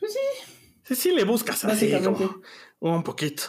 Pues 0.00 0.12
sí. 0.12 0.52
Sí, 0.82 0.94
sí 0.94 1.10
le 1.12 1.24
buscas 1.24 1.64
así 1.64 1.92
como 2.00 2.36
un 2.80 3.02
poquito. 3.02 3.42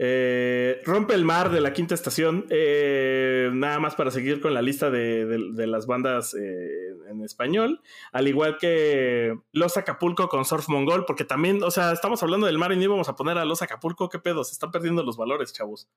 Eh, 0.00 0.80
Rompe 0.84 1.12
el 1.14 1.24
mar 1.24 1.50
de 1.50 1.60
la 1.60 1.72
quinta 1.72 1.94
estación. 1.94 2.46
Eh, 2.50 3.50
nada 3.52 3.80
más 3.80 3.96
para 3.96 4.12
seguir 4.12 4.40
con 4.40 4.54
la 4.54 4.62
lista 4.62 4.90
de, 4.90 5.66
las 5.66 5.86
bandas 5.86 6.34
eh, 6.34 6.94
en 7.10 7.22
español. 7.22 7.82
Al 8.12 8.28
igual 8.28 8.58
que 8.58 9.36
Los 9.52 9.76
Acapulco 9.76 10.28
con 10.28 10.44
Surf 10.44 10.68
Mongol. 10.68 11.04
Porque 11.04 11.24
también, 11.24 11.62
o 11.64 11.70
sea, 11.70 11.92
estamos 11.92 12.22
hablando 12.22 12.46
del 12.46 12.58
mar 12.58 12.72
y 12.72 12.76
no 12.76 12.84
íbamos 12.84 13.08
a 13.08 13.16
poner 13.16 13.36
a 13.38 13.44
Los 13.44 13.60
Acapulco. 13.60 14.08
¿Qué 14.08 14.20
pedo? 14.20 14.44
Se 14.44 14.52
están 14.52 14.70
perdiendo 14.70 15.02
los 15.02 15.16
valores, 15.16 15.52
chavos. 15.52 15.88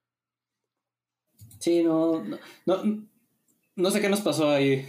Sí, 1.60 1.84
no, 1.84 2.24
no, 2.66 3.08
no 3.76 3.92
sé 3.92 4.02
qué 4.02 4.10
nos 4.10 4.22
pasó 4.22 4.50
ahí. 4.50 4.84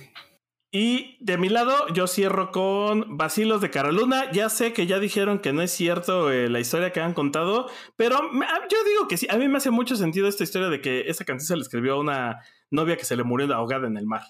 Y 0.75 1.19
de 1.21 1.37
mi 1.37 1.51
lado, 1.51 1.87
yo 1.89 2.07
cierro 2.07 2.51
con 2.51 3.19
Vacilos 3.19 3.61
de 3.61 3.69
Caroluna. 3.69 4.33
Ya 4.33 4.49
sé 4.49 4.73
que 4.73 4.87
ya 4.87 4.99
dijeron 4.99 5.39
que 5.41 5.53
no 5.53 5.61
es 5.61 5.71
cierto 5.71 6.33
eh, 6.33 6.49
la 6.49 6.61
historia 6.61 6.93
que 6.93 7.01
han 7.01 7.13
contado, 7.13 7.69
pero 7.97 8.23
me- 8.33 8.47
yo 8.71 8.79
digo 8.85 9.07
que 9.07 9.19
sí. 9.19 9.27
A 9.29 9.37
mí 9.37 9.49
me 9.49 9.59
hace 9.59 9.71
mucho 9.71 9.97
sentido 9.97 10.29
esta 10.29 10.45
historia 10.45 10.69
de 10.71 10.81
que 10.81 11.03
esa 11.11 11.27
canción 11.27 11.47
se 11.47 11.57
le 11.57 11.63
escribió 11.63 11.95
a 11.95 12.01
una 12.01 12.39
novia 12.71 12.97
que 12.97 13.05
se 13.05 13.17
le 13.17 13.23
murió 13.23 13.55
ahogada 13.55 13.87
en 13.87 13.99
el 13.99 14.07
mar. 14.07 14.23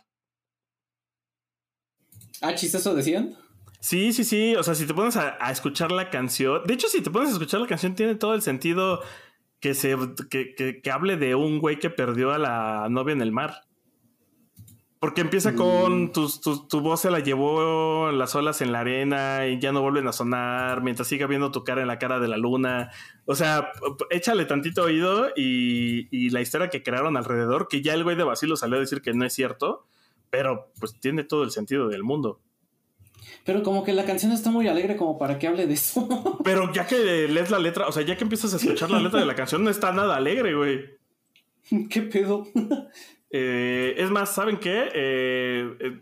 Ah, 2.40 2.54
chis, 2.56 2.74
¿eso 2.74 2.92
decían? 2.94 3.36
Sí, 3.78 4.12
sí, 4.12 4.24
sí. 4.24 4.56
O 4.56 4.64
sea, 4.64 4.74
si 4.74 4.84
te 4.86 4.94
pones 4.94 5.16
a, 5.16 5.36
a 5.40 5.52
escuchar 5.52 5.92
la 5.92 6.10
canción. 6.10 6.62
De 6.66 6.74
hecho, 6.74 6.88
si 6.88 7.00
te 7.02 7.10
pones 7.10 7.30
a 7.30 7.32
escuchar 7.34 7.60
la 7.60 7.68
canción, 7.68 7.94
tiene 7.94 8.16
todo 8.16 8.34
el 8.34 8.42
sentido 8.42 9.00
que 9.60 9.74
se 9.74 9.96
que, 10.28 10.54
que- 10.56 10.80
que 10.82 10.90
hable 10.90 11.16
de 11.16 11.36
un 11.36 11.60
güey 11.60 11.78
que 11.78 11.88
perdió 11.90 12.32
a 12.32 12.38
la 12.38 12.88
novia 12.90 13.12
en 13.12 13.22
el 13.22 13.30
mar. 13.30 13.62
Porque 15.02 15.20
empieza 15.22 15.56
con 15.56 16.04
Mm. 16.04 16.12
tus- 16.12 16.40
tus- 16.40 16.68
tu 16.68 16.80
voz 16.80 17.00
se 17.00 17.10
la 17.10 17.18
llevó 17.18 18.12
las 18.12 18.36
olas 18.36 18.60
en 18.60 18.70
la 18.70 18.78
arena 18.80 19.48
y 19.48 19.58
ya 19.58 19.72
no 19.72 19.82
vuelven 19.82 20.06
a 20.06 20.12
sonar 20.12 20.80
mientras 20.84 21.08
siga 21.08 21.26
viendo 21.26 21.50
tu 21.50 21.64
cara 21.64 21.82
en 21.82 21.88
la 21.88 21.98
cara 21.98 22.20
de 22.20 22.28
la 22.28 22.36
luna. 22.36 22.92
O 23.24 23.34
sea, 23.34 23.72
échale 24.10 24.44
tantito 24.44 24.84
oído 24.84 25.30
y, 25.34 26.06
y 26.16 26.30
la 26.30 26.40
historia 26.40 26.70
que 26.70 26.84
crearon 26.84 27.16
alrededor, 27.16 27.66
que 27.66 27.82
ya 27.82 27.94
el 27.94 28.04
güey 28.04 28.14
de 28.14 28.22
Basilo 28.22 28.54
salió 28.54 28.76
a 28.76 28.80
decir 28.80 29.02
que 29.02 29.12
no 29.12 29.24
es 29.24 29.32
cierto, 29.32 29.88
pero 30.30 30.70
pues 30.78 30.94
tiene 31.00 31.24
todo 31.24 31.42
el 31.42 31.50
sentido 31.50 31.88
del 31.88 32.04
mundo. 32.04 32.38
Pero 33.44 33.64
como 33.64 33.82
que 33.82 33.92
la 33.92 34.04
canción 34.04 34.30
está 34.30 34.52
muy 34.52 34.68
alegre 34.68 34.96
como 34.96 35.18
para 35.18 35.36
que 35.36 35.48
hable 35.48 35.66
de 35.66 35.74
eso. 35.74 36.06
Pero 36.44 36.72
ya 36.72 36.86
que 36.86 37.26
lees 37.26 37.50
la 37.50 37.58
letra, 37.58 37.88
o 37.88 37.92
sea, 37.92 38.04
ya 38.04 38.16
que 38.16 38.22
empiezas 38.22 38.54
a 38.54 38.56
escuchar 38.56 38.88
la 38.92 39.00
letra 39.00 39.18
de 39.18 39.26
la 39.26 39.34
canción, 39.34 39.64
no 39.64 39.70
está 39.70 39.90
nada 39.92 40.14
alegre, 40.16 40.54
güey. 40.54 40.80
¿Qué 41.90 42.02
pedo? 42.02 42.46
Eh, 43.34 43.94
es 43.96 44.10
más, 44.10 44.34
¿saben 44.34 44.58
qué? 44.58 44.90
Eh, 44.94 45.74
eh, 45.80 46.00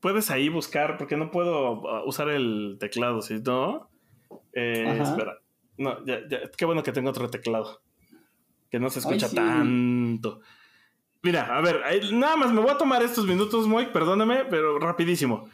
puedes 0.00 0.30
ahí 0.30 0.48
buscar, 0.48 0.96
porque 0.96 1.16
no 1.16 1.30
puedo 1.30 1.72
uh, 1.82 2.08
usar 2.08 2.30
el 2.30 2.78
teclado, 2.80 3.20
si 3.20 3.34
no. 3.40 3.90
Espera. 4.52 5.38
No, 5.76 6.04
ya, 6.06 6.20
ya, 6.28 6.50
qué 6.56 6.64
bueno 6.64 6.82
que 6.82 6.92
tengo 6.92 7.10
otro 7.10 7.28
teclado. 7.28 7.82
Que 8.70 8.80
no 8.80 8.88
se 8.88 9.00
Ay, 9.00 9.04
escucha 9.04 9.28
sí. 9.28 9.36
tanto. 9.36 10.40
Mira, 11.22 11.54
a 11.54 11.60
ver, 11.60 11.82
nada 12.14 12.36
más 12.36 12.50
me 12.52 12.62
voy 12.62 12.70
a 12.70 12.78
tomar 12.78 13.02
estos 13.02 13.26
minutos, 13.26 13.66
Moik, 13.66 13.90
perdóname, 13.92 14.44
pero 14.48 14.78
rapidísimo. 14.78 15.50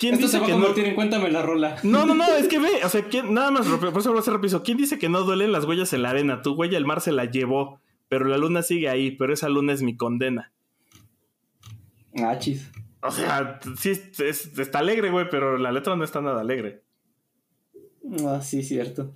¿Quién 0.00 0.14
Esto 0.14 0.26
dice 0.26 0.38
se 0.38 0.40
va 0.40 0.44
a 0.44 0.48
que 0.74 0.80
no? 0.80 0.86
en 0.88 0.94
cuéntame 0.94 1.30
la 1.30 1.42
rola. 1.42 1.76
No, 1.82 2.06
no, 2.06 2.14
no, 2.14 2.24
es 2.34 2.48
que 2.48 2.58
ve, 2.58 2.70
o 2.84 2.88
sea, 2.88 3.02
¿quién- 3.02 3.34
nada 3.34 3.50
más, 3.50 3.66
por 3.66 3.98
eso 3.98 4.08
voy 4.10 4.16
a 4.18 4.20
hacer 4.20 4.32
rápido. 4.32 4.62
¿Quién 4.62 4.78
dice 4.78 4.98
que 4.98 5.10
no 5.10 5.20
duelen 5.24 5.52
las 5.52 5.66
huellas 5.66 5.92
en 5.92 6.02
la 6.02 6.10
arena? 6.10 6.40
Tu 6.40 6.54
huella 6.54 6.78
el 6.78 6.86
mar 6.86 7.02
se 7.02 7.12
la 7.12 7.26
llevó, 7.26 7.80
pero 8.08 8.24
la 8.26 8.38
luna 8.38 8.62
sigue 8.62 8.88
ahí, 8.88 9.10
pero 9.10 9.34
esa 9.34 9.50
luna 9.50 9.74
es 9.74 9.82
mi 9.82 9.94
condena. 9.96 10.52
Ah, 12.22 12.38
chis. 12.38 12.70
O 13.00 13.10
sea, 13.10 13.58
sí, 13.78 13.90
es- 13.90 14.20
es- 14.20 14.58
está 14.58 14.78
alegre, 14.78 15.10
güey, 15.10 15.28
pero 15.30 15.58
la 15.58 15.72
letra 15.72 15.94
no 15.96 16.04
está 16.04 16.20
nada 16.20 16.40
alegre. 16.40 16.82
Ah, 18.26 18.40
sí, 18.40 18.62
cierto. 18.62 19.14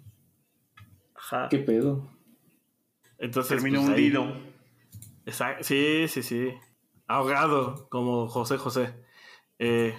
Ajá. 1.14 1.48
¿Qué 1.48 1.58
pedo? 1.58 2.08
Entonces, 3.18 3.56
Terminó 3.56 3.80
pues, 3.80 3.88
ahí- 3.90 3.94
hundido. 3.94 4.36
Exacto. 5.26 5.64
Sí, 5.64 6.06
sí, 6.08 6.22
sí. 6.22 6.48
Ahogado, 7.06 7.88
como 7.90 8.28
José 8.28 8.56
José. 8.58 8.94
Eh, 9.58 9.94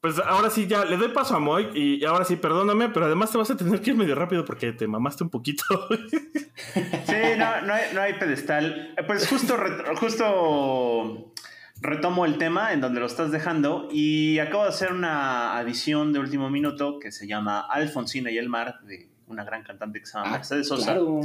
pues 0.00 0.18
ahora 0.18 0.50
sí, 0.50 0.66
ya 0.66 0.84
le 0.84 0.96
doy 0.96 1.08
paso 1.08 1.34
a 1.34 1.38
Moy 1.38 1.68
y 1.74 2.04
ahora 2.04 2.24
sí, 2.24 2.36
perdóname, 2.36 2.90
pero 2.90 3.06
además 3.06 3.30
te 3.32 3.38
vas 3.38 3.50
a 3.50 3.56
tener 3.56 3.80
que 3.80 3.90
ir 3.90 3.96
medio 3.96 4.14
rápido 4.14 4.44
porque 4.44 4.72
te 4.72 4.86
mamaste 4.86 5.24
un 5.24 5.30
poquito. 5.30 5.64
Sí, 6.74 7.16
no, 7.38 7.62
no, 7.62 7.72
hay, 7.72 7.94
no 7.94 8.00
hay 8.00 8.14
pedestal. 8.14 8.94
Eh, 8.96 9.02
Pues 9.06 9.26
justo, 9.28 9.56
justo 9.98 11.32
retomo 11.80 12.24
el 12.24 12.38
tema 12.38 12.72
en 12.72 12.80
donde 12.80 13.00
lo 13.00 13.06
estás 13.06 13.30
dejando 13.30 13.88
y 13.90 14.38
acabo 14.38 14.62
de 14.62 14.68
hacer 14.70 14.92
una 14.92 15.56
adición 15.58 16.12
de 16.12 16.18
último 16.20 16.48
minuto 16.50 16.98
que 16.98 17.12
se 17.12 17.26
llama 17.26 17.60
Alfonsina 17.60 18.30
y 18.30 18.38
el 18.38 18.48
mar, 18.48 18.80
de 18.86 19.08
una 19.26 19.44
gran 19.44 19.62
cantante 19.64 20.00
que 20.00 20.06
se 20.06 20.14
llama 20.14 20.28
Ah, 20.28 20.32
Mercedes 20.32 20.68
Sosa. 20.68 20.84
claro. 20.92 21.20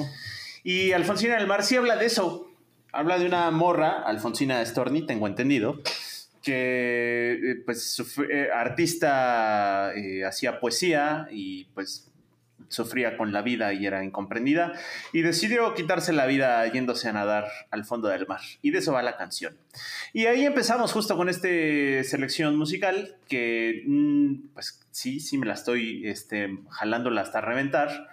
Y 0.64 0.92
Alfonsina 0.92 1.36
del 1.36 1.48
Mar 1.48 1.64
sí 1.64 1.76
habla 1.78 1.96
de 1.96 2.06
eso. 2.06 2.46
Habla 2.92 3.18
de 3.20 3.26
una 3.28 3.50
morra, 3.52 4.02
Alfonsina 4.04 4.66
Storni, 4.66 5.06
tengo 5.06 5.28
entendido, 5.28 5.80
que 6.42 7.34
eh, 7.34 7.56
pues 7.66 7.98
sufr- 8.00 8.28
eh, 8.30 8.50
artista 8.54 9.94
eh, 9.96 10.26
hacía 10.26 10.60
poesía 10.60 11.28
y 11.32 11.66
pues 11.76 12.09
sufría 12.70 13.18
con 13.18 13.34
la 13.34 13.42
vida 13.42 13.74
y 13.74 13.86
era 13.86 14.04
incomprendida 14.04 14.74
y 15.12 15.22
decidió 15.22 15.74
quitarse 15.74 16.14
la 16.14 16.26
vida 16.26 16.66
yéndose 16.72 17.10
a 17.10 17.14
nadar 17.14 17.48
al 17.72 17.84
fondo 17.84 18.08
del 18.08 18.28
mar. 18.28 18.42
Y 18.62 18.72
de 18.72 18.80
eso 18.80 18.94
va 18.94 19.04
la 19.04 19.18
canción. 19.18 19.58
Y 20.14 20.28
ahí 20.28 20.46
empezamos 20.46 20.94
justo 20.94 21.18
con 21.18 21.30
esta 21.30 21.50
selección 22.04 22.56
musical 22.58 23.18
que 23.28 23.84
mm, 23.86 24.54
pues 24.54 24.88
sí, 24.92 25.20
sí 25.20 25.38
me 25.38 25.46
la 25.46 25.54
estoy 25.54 26.08
este, 26.08 26.58
jalándola 26.70 27.22
hasta 27.22 27.42
reventar. 27.42 28.10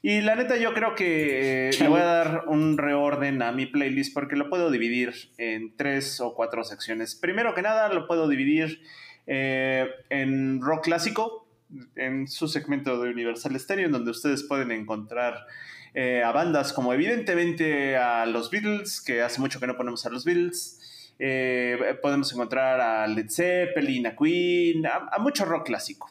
Y 0.00 0.20
la 0.20 0.36
neta 0.36 0.56
yo 0.56 0.74
creo 0.74 0.94
que 0.94 1.68
eh, 1.68 1.70
le 1.80 1.88
voy 1.88 2.00
a 2.00 2.04
dar 2.04 2.44
un 2.46 2.78
reorden 2.78 3.42
a 3.42 3.50
mi 3.50 3.66
playlist 3.66 4.14
porque 4.14 4.36
lo 4.36 4.48
puedo 4.48 4.70
dividir 4.70 5.12
en 5.38 5.76
tres 5.76 6.20
o 6.20 6.34
cuatro 6.34 6.62
secciones. 6.62 7.16
Primero 7.16 7.54
que 7.54 7.62
nada 7.62 7.88
lo 7.88 8.06
puedo 8.06 8.28
dividir 8.28 8.80
eh, 9.26 9.88
en 10.08 10.60
rock 10.60 10.84
clásico, 10.84 11.47
en 11.96 12.28
su 12.28 12.48
segmento 12.48 13.00
de 13.00 13.10
Universal 13.10 13.58
Stereo, 13.58 13.86
en 13.86 13.92
donde 13.92 14.10
ustedes 14.10 14.42
pueden 14.42 14.70
encontrar 14.70 15.46
eh, 15.94 16.22
a 16.22 16.32
bandas 16.32 16.72
como 16.72 16.92
evidentemente 16.92 17.96
a 17.96 18.26
los 18.26 18.50
Beatles, 18.50 19.00
que 19.00 19.22
hace 19.22 19.40
mucho 19.40 19.60
que 19.60 19.66
no 19.66 19.76
ponemos 19.76 20.04
a 20.06 20.10
los 20.10 20.24
Beatles. 20.24 21.14
Eh, 21.18 21.98
podemos 22.00 22.32
encontrar 22.32 22.80
a 22.80 23.06
Led 23.06 23.28
Zeppelin, 23.28 24.06
a 24.06 24.16
Queen, 24.16 24.86
a, 24.86 25.18
mucho 25.18 25.44
rock 25.44 25.66
clásico. 25.66 26.10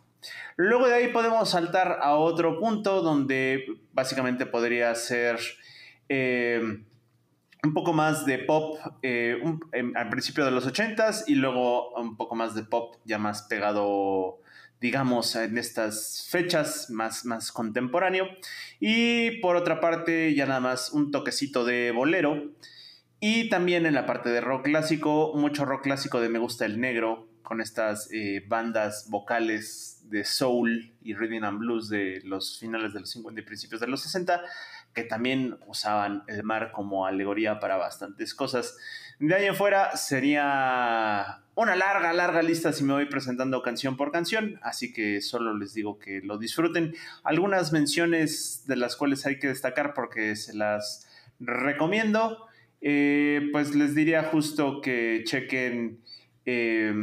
Luego 0.58 0.88
de 0.88 0.96
ahí 0.96 1.08
podemos 1.10 1.50
saltar 1.50 2.00
a 2.02 2.16
otro 2.16 2.60
punto 2.60 3.02
donde 3.02 3.64
básicamente 3.94 4.46
podría 4.46 4.94
ser 4.96 5.40
eh, 6.10 6.62
un 7.64 7.74
poco 7.74 7.94
más 7.94 8.26
de 8.26 8.40
pop 8.40 8.80
al 8.84 10.10
principio 10.10 10.44
de 10.44 10.52
los 10.52 10.68
80s 10.68 11.26
y 11.28 11.36
luego 11.36 11.94
un 11.94 12.18
poco 12.18 12.36
más 12.36 12.56
de 12.56 12.64
pop 12.64 12.96
ya 13.06 13.18
más 13.20 13.44
pegado, 13.44 14.40
digamos, 14.80 15.36
en 15.36 15.58
estas 15.58 16.28
fechas 16.30 16.90
más, 16.90 17.26
más 17.26 17.52
contemporáneo. 17.52 18.28
Y 18.80 19.40
por 19.42 19.56
otra 19.56 19.80
parte 19.80 20.34
ya 20.36 20.46
nada 20.46 20.60
más 20.60 20.92
un 20.92 21.12
toquecito 21.12 21.66
de 21.66 21.92
bolero. 21.92 22.52
Y 23.20 23.50
también 23.50 23.86
en 23.86 23.96
la 23.96 24.06
parte 24.06 24.30
de 24.30 24.42
rock 24.42 24.66
clásico, 24.66 25.34
mucho 25.36 25.66
rock 25.66 25.84
clásico 25.84 26.22
de 26.22 26.30
Me 26.30 26.38
Gusta 26.38 26.66
el 26.66 26.80
Negro, 26.80 27.28
con 27.42 27.62
estas 27.62 28.10
eh, 28.12 28.44
bandas 28.48 29.08
vocales 29.10 30.02
de 30.10 30.24
soul 30.24 30.94
y 31.02 31.16
rhythm 31.16 31.44
and 31.44 31.60
blues 31.60 31.90
de 31.90 32.22
los 32.26 32.60
finales 32.60 32.94
de 32.94 33.00
los 33.00 33.10
50 33.12 33.40
y 33.40 33.44
principios 33.44 33.82
de 33.82 33.88
los 33.88 34.02
60, 34.02 34.42
que 34.94 35.04
también 35.04 35.58
usaban 35.66 36.24
el 36.28 36.44
mar 36.44 36.72
como 36.72 37.06
alegoría 37.06 37.60
para 37.60 37.78
bastantes 37.78 38.36
cosas. 38.36 38.78
De 39.20 39.34
ahí 39.34 39.56
fuera 39.56 39.98
sería 39.98 41.42
una 41.56 41.76
larga, 41.76 42.14
larga 42.14 42.44
lista 42.44 42.72
si 42.72 42.84
me 42.84 42.94
voy 42.94 43.06
presentando 43.06 43.64
canción 43.64 43.98
por 43.98 44.12
canción, 44.12 44.60
así 44.62 44.94
que 44.94 45.22
solo 45.22 45.58
les 45.58 45.74
digo 45.74 45.98
que 45.98 46.22
lo 46.22 46.38
disfruten. 46.38 46.94
Algunas 47.24 47.74
menciones 47.74 48.64
de 48.68 48.76
las 48.76 48.96
cuales 48.96 49.26
hay 49.26 49.40
que 49.40 49.48
destacar 49.48 49.96
porque 49.96 50.36
se 50.36 50.54
las 50.54 51.08
recomiendo. 51.40 52.46
Eh, 52.80 53.50
pues 53.52 53.74
les 53.74 53.96
diría 53.96 54.22
justo 54.22 54.82
que 54.82 55.24
chequen 55.26 56.00
eh, 56.46 56.94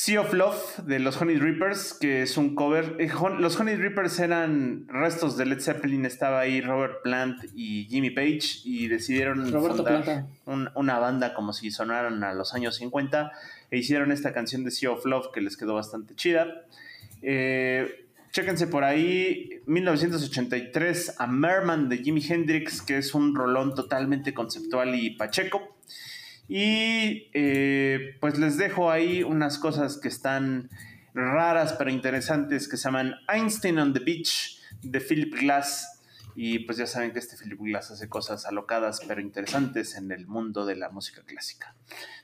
Sea 0.00 0.20
of 0.20 0.32
Love 0.32 0.76
de 0.86 1.00
los 1.00 1.20
Honey 1.20 1.34
Drippers, 1.38 1.92
que 1.92 2.22
es 2.22 2.36
un 2.36 2.54
cover. 2.54 2.94
Eh, 3.00 3.10
los 3.40 3.58
Honey 3.58 3.74
Drippers 3.74 4.20
eran 4.20 4.86
restos 4.86 5.36
de 5.36 5.44
Led 5.44 5.60
Zeppelin, 5.60 6.06
estaba 6.06 6.38
ahí 6.38 6.60
Robert 6.60 7.02
Plant 7.02 7.42
y 7.56 7.86
Jimmy 7.90 8.10
Page, 8.10 8.60
y 8.64 8.86
decidieron 8.86 9.50
Roberto 9.50 9.78
fundar 9.78 10.26
un- 10.46 10.70
una 10.76 11.00
banda 11.00 11.34
como 11.34 11.52
si 11.52 11.72
sonaran 11.72 12.22
a 12.22 12.32
los 12.32 12.54
años 12.54 12.76
50 12.76 13.32
e 13.72 13.78
hicieron 13.78 14.12
esta 14.12 14.32
canción 14.32 14.62
de 14.62 14.70
Sea 14.70 14.92
of 14.92 15.04
Love 15.04 15.32
que 15.34 15.40
les 15.40 15.56
quedó 15.56 15.74
bastante 15.74 16.14
chida. 16.14 16.46
Eh, 17.20 18.06
chéquense 18.30 18.68
por 18.68 18.84
ahí 18.84 19.50
1983 19.66 21.16
a 21.18 21.26
Merman 21.26 21.88
de 21.88 21.98
Jimi 21.98 22.24
Hendrix, 22.24 22.82
que 22.82 22.98
es 22.98 23.14
un 23.14 23.34
rolón 23.34 23.74
totalmente 23.74 24.32
conceptual 24.32 24.94
y 24.94 25.10
pacheco. 25.16 25.74
Y 26.48 27.30
eh, 27.34 28.16
pues 28.20 28.38
les 28.38 28.56
dejo 28.56 28.90
ahí 28.90 29.22
unas 29.22 29.58
cosas 29.58 29.98
que 29.98 30.08
están 30.08 30.70
raras 31.12 31.74
pero 31.74 31.90
interesantes 31.90 32.68
que 32.68 32.78
se 32.78 32.84
llaman 32.84 33.14
Einstein 33.28 33.78
on 33.78 33.92
the 33.92 34.00
Beach 34.00 34.58
de 34.82 35.00
Philip 35.00 35.34
Glass 35.34 36.00
Y 36.34 36.60
pues 36.60 36.78
ya 36.78 36.86
saben 36.86 37.12
que 37.12 37.18
este 37.18 37.36
Philip 37.36 37.58
Glass 37.60 37.90
hace 37.90 38.08
cosas 38.08 38.46
alocadas 38.46 39.02
pero 39.06 39.20
interesantes 39.20 39.94
en 39.96 40.10
el 40.10 40.26
mundo 40.26 40.64
de 40.64 40.76
la 40.76 40.88
música 40.88 41.22
clásica. 41.26 41.74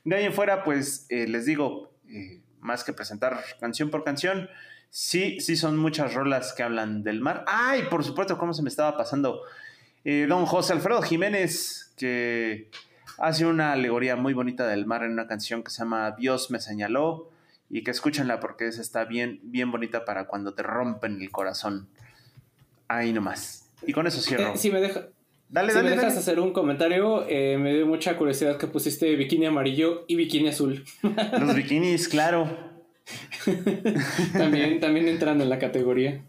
De 0.03 0.15
ahí 0.15 0.25
en 0.25 0.33
fuera, 0.33 0.63
pues 0.63 1.05
eh, 1.09 1.27
les 1.27 1.45
digo, 1.45 1.93
eh, 2.09 2.41
más 2.61 2.83
que 2.83 2.93
presentar 2.93 3.43
canción 3.59 3.91
por 3.91 4.03
canción, 4.03 4.49
sí, 4.89 5.39
sí 5.39 5.55
son 5.55 5.77
muchas 5.77 6.15
rolas 6.15 6.53
que 6.53 6.63
hablan 6.63 7.03
del 7.03 7.21
mar. 7.21 7.45
¡Ay! 7.47 7.83
por 7.91 8.03
supuesto, 8.03 8.39
cómo 8.39 8.53
se 8.53 8.63
me 8.63 8.69
estaba 8.69 8.97
pasando. 8.97 9.41
Don 10.05 10.45
José 10.45 10.73
Alfredo 10.73 11.01
Jiménez, 11.01 11.91
que 11.97 12.69
hace 13.17 13.45
una 13.45 13.73
alegoría 13.73 14.15
muy 14.15 14.33
bonita 14.33 14.67
del 14.67 14.85
mar 14.85 15.03
en 15.03 15.11
una 15.11 15.27
canción 15.27 15.63
que 15.63 15.71
se 15.71 15.79
llama 15.79 16.11
Dios 16.17 16.51
me 16.51 16.59
señaló 16.59 17.29
y 17.69 17.83
que 17.83 17.91
escúchenla 17.91 18.39
porque 18.39 18.67
esa 18.67 18.81
está 18.81 19.05
bien, 19.05 19.39
bien 19.43 19.71
bonita 19.71 20.05
para 20.05 20.25
cuando 20.27 20.53
te 20.53 20.63
rompen 20.63 21.21
el 21.21 21.31
corazón. 21.31 21.87
Ahí 22.87 23.13
nomás. 23.13 23.69
Y 23.85 23.93
con 23.93 24.07
eso 24.07 24.21
cierro. 24.21 24.53
Eh, 24.53 24.57
si 24.57 24.71
me, 24.71 24.79
deja, 24.79 25.07
dale, 25.49 25.71
si 25.71 25.75
dale, 25.77 25.89
me 25.89 25.95
dejas 25.95 26.13
dale. 26.13 26.19
hacer 26.19 26.39
un 26.39 26.53
comentario, 26.53 27.25
eh, 27.27 27.57
me 27.57 27.73
dio 27.73 27.87
mucha 27.87 28.15
curiosidad 28.17 28.57
que 28.57 28.67
pusiste 28.67 29.15
bikini 29.15 29.47
amarillo 29.47 30.05
y 30.07 30.15
bikini 30.15 30.49
azul. 30.49 30.85
Los 31.39 31.55
bikinis, 31.55 32.07
claro. 32.07 32.49
también, 34.33 34.79
también 34.79 35.07
entran 35.07 35.41
en 35.41 35.49
la 35.49 35.57
categoría. 35.57 36.23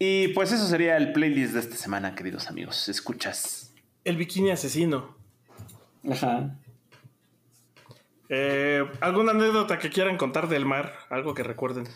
Y 0.00 0.28
pues 0.28 0.52
eso 0.52 0.66
sería 0.66 0.96
el 0.96 1.12
playlist 1.12 1.54
de 1.54 1.60
esta 1.60 1.76
semana, 1.76 2.14
queridos 2.14 2.48
amigos. 2.48 2.88
Escuchas. 2.88 3.74
El 4.04 4.16
bikini 4.16 4.50
asesino. 4.50 5.16
Ajá. 6.10 6.56
Eh, 8.28 8.84
¿Alguna 9.00 9.32
anécdota 9.32 9.78
que 9.78 9.90
quieran 9.90 10.16
contar 10.16 10.48
del 10.48 10.66
mar? 10.66 10.92
Algo 11.10 11.34
que 11.34 11.42
recuerden. 11.42 11.88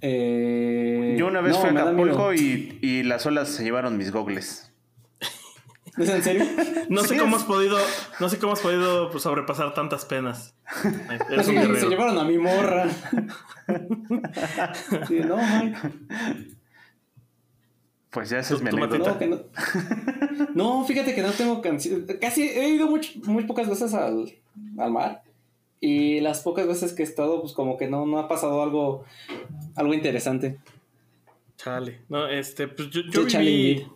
Eh, 0.00 1.14
Yo 1.18 1.26
una 1.28 1.40
vez 1.40 1.54
no, 1.54 1.60
fui 1.60 1.76
a 1.76 1.82
Acapulco 1.82 2.34
y, 2.34 2.78
y 2.82 3.02
las 3.04 3.24
olas 3.26 3.48
se 3.48 3.62
llevaron 3.64 3.96
mis 3.96 4.10
gogles. 4.10 4.72
¿Es 5.96 6.08
en 6.08 6.22
serio? 6.22 6.44
No 6.88 7.02
Sí, 7.02 7.08
sé 7.10 7.18
cómo 7.18 7.36
has 7.36 7.44
podido, 7.44 7.78
no 8.20 8.28
sé 8.28 8.38
cómo 8.38 8.52
has 8.54 8.60
podido 8.60 9.10
pues, 9.10 9.22
sobrepasar 9.22 9.72
tantas 9.74 10.04
penas. 10.04 10.54
Eres 11.30 11.46
Sí, 11.46 11.56
un 11.56 11.76
se 11.76 11.88
llevaron 11.88 12.18
a 12.18 12.24
mi 12.24 12.38
morra. 12.38 12.86
Sí, 15.08 15.20
no, 15.20 15.36
man. 15.36 15.74
Pues 18.14 18.30
ya 18.30 18.38
esa 18.38 18.54
es 18.54 18.62
mi 18.62 18.68
anécdota. 18.68 19.12
No, 19.12 19.18
que 19.18 19.26
no. 19.26 19.40
No, 20.54 20.84
fíjate 20.84 21.14
que 21.14 21.22
no 21.22 21.30
tengo 21.32 21.60
canción. 21.60 22.06
Casi 22.20 22.42
he 22.42 22.68
ido 22.68 22.88
muy 22.88 23.44
pocas 23.44 23.68
veces 23.68 23.92
al, 23.92 24.32
al 24.78 24.90
mar. 24.92 25.22
Y 25.80 26.20
las 26.20 26.40
pocas 26.40 26.66
veces 26.66 26.92
que 26.92 27.02
he 27.02 27.04
estado, 27.04 27.40
pues 27.40 27.52
como 27.52 27.76
que 27.76 27.88
no, 27.88 28.06
no 28.06 28.18
ha 28.18 28.28
pasado 28.28 28.62
algo, 28.62 29.04
algo 29.74 29.92
interesante. 29.92 30.58
Chale. 31.56 32.00
No, 32.08 32.28
este, 32.28 32.68
pues 32.68 32.88
yo, 32.90 33.02
yo 33.02 33.28
Sí, 33.28 33.36
viví. 33.38 33.86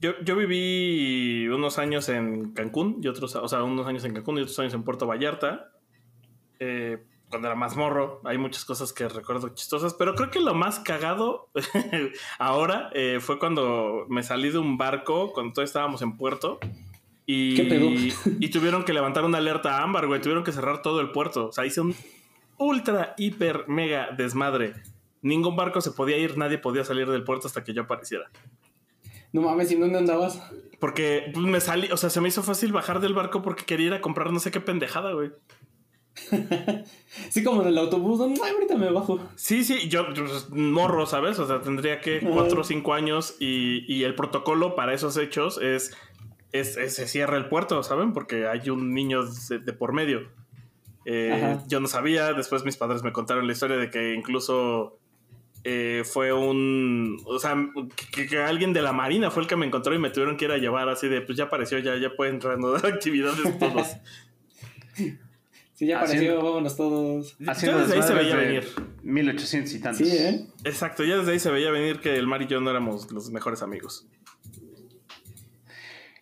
Yo, 0.00 0.12
yo 0.22 0.36
viví 0.36 1.48
unos 1.48 1.78
años 1.78 2.10
en 2.10 2.52
Cancún 2.52 3.00
y 3.02 3.08
otros, 3.08 3.34
o 3.34 3.48
sea, 3.48 3.62
unos 3.62 3.86
años 3.86 4.04
en 4.04 4.12
Cancún 4.12 4.38
y 4.38 4.42
otros 4.42 4.58
años 4.58 4.74
en 4.74 4.82
Puerto 4.82 5.06
Vallarta. 5.06 5.72
Eh, 6.60 6.98
cuando 7.28 7.48
era 7.48 7.56
más 7.56 7.76
morro, 7.76 8.20
hay 8.24 8.38
muchas 8.38 8.64
cosas 8.64 8.92
que 8.92 9.08
recuerdo 9.08 9.48
chistosas, 9.50 9.94
pero 9.94 10.14
creo 10.14 10.30
que 10.30 10.40
lo 10.40 10.54
más 10.54 10.78
cagado 10.80 11.48
ahora 12.38 12.90
eh, 12.94 13.18
fue 13.20 13.38
cuando 13.38 14.06
me 14.08 14.22
salí 14.22 14.50
de 14.50 14.58
un 14.58 14.78
barco 14.78 15.32
cuando 15.32 15.52
todos 15.52 15.68
estábamos 15.68 16.02
en 16.02 16.16
puerto 16.16 16.60
y, 17.26 17.60
y 18.40 18.48
tuvieron 18.50 18.84
que 18.84 18.92
levantar 18.92 19.24
una 19.24 19.38
alerta 19.38 19.82
ámbar, 19.82 20.06
güey, 20.06 20.20
tuvieron 20.20 20.44
que 20.44 20.52
cerrar 20.52 20.82
todo 20.82 21.00
el 21.00 21.10
puerto. 21.10 21.48
O 21.48 21.52
sea, 21.52 21.66
hice 21.66 21.80
un 21.80 21.94
ultra, 22.58 23.14
hiper, 23.18 23.68
mega 23.68 24.10
desmadre. 24.16 24.74
Ningún 25.22 25.56
barco 25.56 25.80
se 25.80 25.90
podía 25.90 26.16
ir, 26.18 26.38
nadie 26.38 26.58
podía 26.58 26.84
salir 26.84 27.08
del 27.08 27.24
puerto 27.24 27.48
hasta 27.48 27.64
que 27.64 27.74
yo 27.74 27.82
apareciera. 27.82 28.30
No 29.32 29.42
mames, 29.42 29.70
¿y 29.72 29.74
dónde 29.74 29.98
andabas? 29.98 30.40
Porque 30.78 31.30
pues, 31.34 31.44
me 31.44 31.60
salí, 31.60 31.88
o 31.90 31.96
sea, 31.96 32.10
se 32.10 32.20
me 32.20 32.28
hizo 32.28 32.42
fácil 32.42 32.72
bajar 32.72 33.00
del 33.00 33.12
barco 33.12 33.42
porque 33.42 33.64
quería 33.64 33.88
ir 33.88 33.94
a 33.94 34.00
comprar 34.00 34.32
no 34.32 34.38
sé 34.38 34.50
qué 34.50 34.60
pendejada, 34.60 35.12
güey. 35.12 35.32
Sí, 37.30 37.42
como 37.44 37.62
en 37.62 37.68
el 37.68 37.78
autobús. 37.78 38.18
No, 38.20 38.26
Ay, 38.44 38.52
ahorita 38.52 38.76
me 38.76 38.90
bajo. 38.90 39.20
Sí, 39.36 39.64
sí, 39.64 39.88
yo, 39.88 40.06
pues, 40.14 40.48
morro, 40.50 41.06
¿sabes? 41.06 41.38
O 41.38 41.46
sea, 41.46 41.60
tendría 41.60 42.00
que 42.00 42.20
cuatro 42.20 42.60
o 42.60 42.64
cinco 42.64 42.94
años 42.94 43.36
y, 43.40 43.84
y 43.92 44.04
el 44.04 44.14
protocolo 44.14 44.74
para 44.74 44.94
esos 44.94 45.16
hechos 45.16 45.58
es, 45.62 45.96
es, 46.52 46.76
es- 46.76 46.94
se 46.94 47.06
cierra 47.08 47.36
el 47.36 47.48
puerto, 47.48 47.82
¿saben? 47.82 48.12
Porque 48.12 48.46
hay 48.46 48.68
un 48.70 48.94
niño 48.94 49.24
de, 49.24 49.58
de 49.58 49.72
por 49.72 49.92
medio. 49.92 50.28
Eh, 51.04 51.56
yo 51.68 51.80
no 51.80 51.86
sabía, 51.86 52.32
después 52.32 52.64
mis 52.64 52.76
padres 52.76 53.02
me 53.02 53.12
contaron 53.12 53.46
la 53.46 53.52
historia 53.52 53.76
de 53.76 53.90
que 53.90 54.12
incluso 54.14 54.98
eh, 55.64 56.02
fue 56.04 56.32
un, 56.32 57.16
o 57.26 57.38
sea, 57.38 57.54
que, 58.12 58.26
que 58.26 58.38
alguien 58.38 58.72
de 58.72 58.82
la 58.82 58.92
marina 58.92 59.30
fue 59.30 59.42
el 59.44 59.48
que 59.48 59.54
me 59.56 59.66
encontró 59.66 59.94
y 59.94 59.98
me 59.98 60.10
tuvieron 60.10 60.36
que 60.36 60.46
ir 60.46 60.50
a 60.50 60.58
llevar 60.58 60.88
así 60.88 61.08
de, 61.08 61.20
pues 61.20 61.38
ya 61.38 61.44
apareció, 61.44 61.78
ya, 61.78 61.96
ya 61.96 62.10
pueden 62.16 62.40
reanudar 62.40 62.84
actividades 62.94 63.58
todos. 63.58 63.86
Sí, 65.76 65.86
ya 65.86 66.00
Haciendo- 66.00 66.24
apareció, 66.32 66.42
vámonos 66.44 66.76
todos. 66.76 67.36
Haciendo 67.46 67.78
Ya 67.80 67.84
desde 67.86 67.96
ahí 67.96 68.02
se 68.02 68.14
veía 68.14 68.36
venir. 68.36 68.64
1800 69.02 69.72
y 69.74 69.80
tantos. 69.80 70.08
Sí, 70.08 70.16
¿eh? 70.16 70.46
Exacto, 70.64 71.04
ya 71.04 71.18
desde 71.18 71.32
ahí 71.32 71.38
se 71.38 71.50
veía 71.50 71.70
venir 71.70 72.00
que 72.00 72.16
el 72.16 72.26
mar 72.26 72.40
y 72.42 72.46
yo 72.46 72.60
no 72.60 72.70
éramos 72.70 73.12
los 73.12 73.30
mejores 73.30 73.62
amigos. 73.62 74.06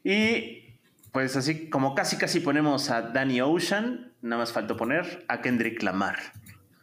Y 0.03 0.75
pues 1.13 1.37
así 1.37 1.71
como 1.71 1.95
casi 1.95 2.17
casi 2.19 2.41
ponemos 2.41 2.91
a 2.91 3.03
Danny 3.03 3.41
Ocean, 3.41 4.13
nada 4.23 4.43
más 4.43 4.53
faltó 4.53 4.77
poner 4.77 5.25
a 5.29 5.41
Kendrick 5.41 5.83
Lamar. 5.83 6.19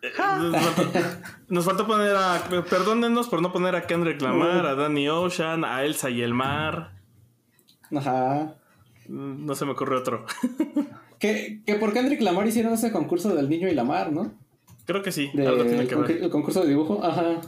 Eh, 0.01 0.09
Nos 0.17 0.63
faltó, 0.63 0.99
nos 1.49 1.65
faltó 1.65 1.87
poner 1.87 2.15
a. 2.15 2.41
Perdónenos 2.69 3.27
por 3.27 3.41
no 3.41 3.51
poner 3.51 3.75
a 3.75 3.85
Kendrick 3.85 4.21
Lamar, 4.21 4.65
a 4.65 4.75
Danny 4.75 5.09
Ocean, 5.09 5.63
a 5.65 5.83
Elsa 5.83 6.09
y 6.09 6.21
el 6.21 6.33
mar. 6.33 6.93
Ajá. 7.95 8.55
Mm, 9.07 9.45
No 9.45 9.53
se 9.55 9.65
me 9.65 9.71
ocurre 9.73 9.97
otro. 9.97 10.25
Que, 11.21 11.61
que 11.65 11.75
por 11.75 11.93
Kendrick 11.93 12.19
Lamar 12.21 12.47
hicieron 12.47 12.73
ese 12.73 12.91
concurso 12.91 13.33
del 13.35 13.47
niño 13.47 13.69
y 13.69 13.75
la 13.75 13.83
mar, 13.85 14.11
¿no? 14.11 14.33
Creo 14.85 15.03
que 15.03 15.11
sí, 15.11 15.29
De, 15.33 15.47
algo 15.47 15.63
tiene 15.63 15.81
el, 15.83 15.87
que 15.87 15.95
concu- 15.95 16.07
ver. 16.07 16.23
el 16.23 16.29
concurso 16.31 16.61
de 16.63 16.69
dibujo. 16.69 17.01
Ajá. 17.05 17.39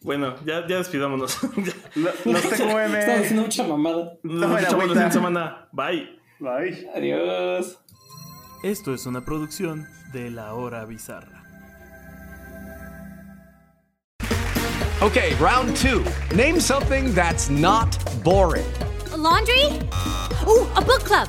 Bueno, 0.00 0.34
ya, 0.46 0.66
ya 0.66 0.78
despidámonos. 0.78 1.38
Los 1.94 2.42
TQM. 2.42 2.94
Estaba 2.96 3.20
haciendo 3.20 3.42
mucha 3.42 3.64
mamada. 3.66 4.14
Nos 4.22 4.60
escuchamos 4.60 4.96
la 4.96 5.10
semana. 5.12 5.68
Bye. 5.72 6.18
Bye. 6.40 6.88
Adiós. 6.94 7.78
Esto 8.62 8.94
es 8.94 9.04
una 9.04 9.22
producción 9.24 9.86
de 10.14 10.30
La 10.30 10.54
Hora 10.54 10.84
Bizarra. 10.86 11.42
Okay, 15.02 15.34
round 15.38 15.76
two. 15.76 16.02
Name 16.34 16.58
something 16.58 17.12
that's 17.14 17.50
not 17.50 17.98
boring. 18.24 18.64
A 19.12 19.16
laundry? 19.18 19.66
Ooh, 20.46 20.66
a 20.76 20.80
book 20.80 21.04
club. 21.04 21.28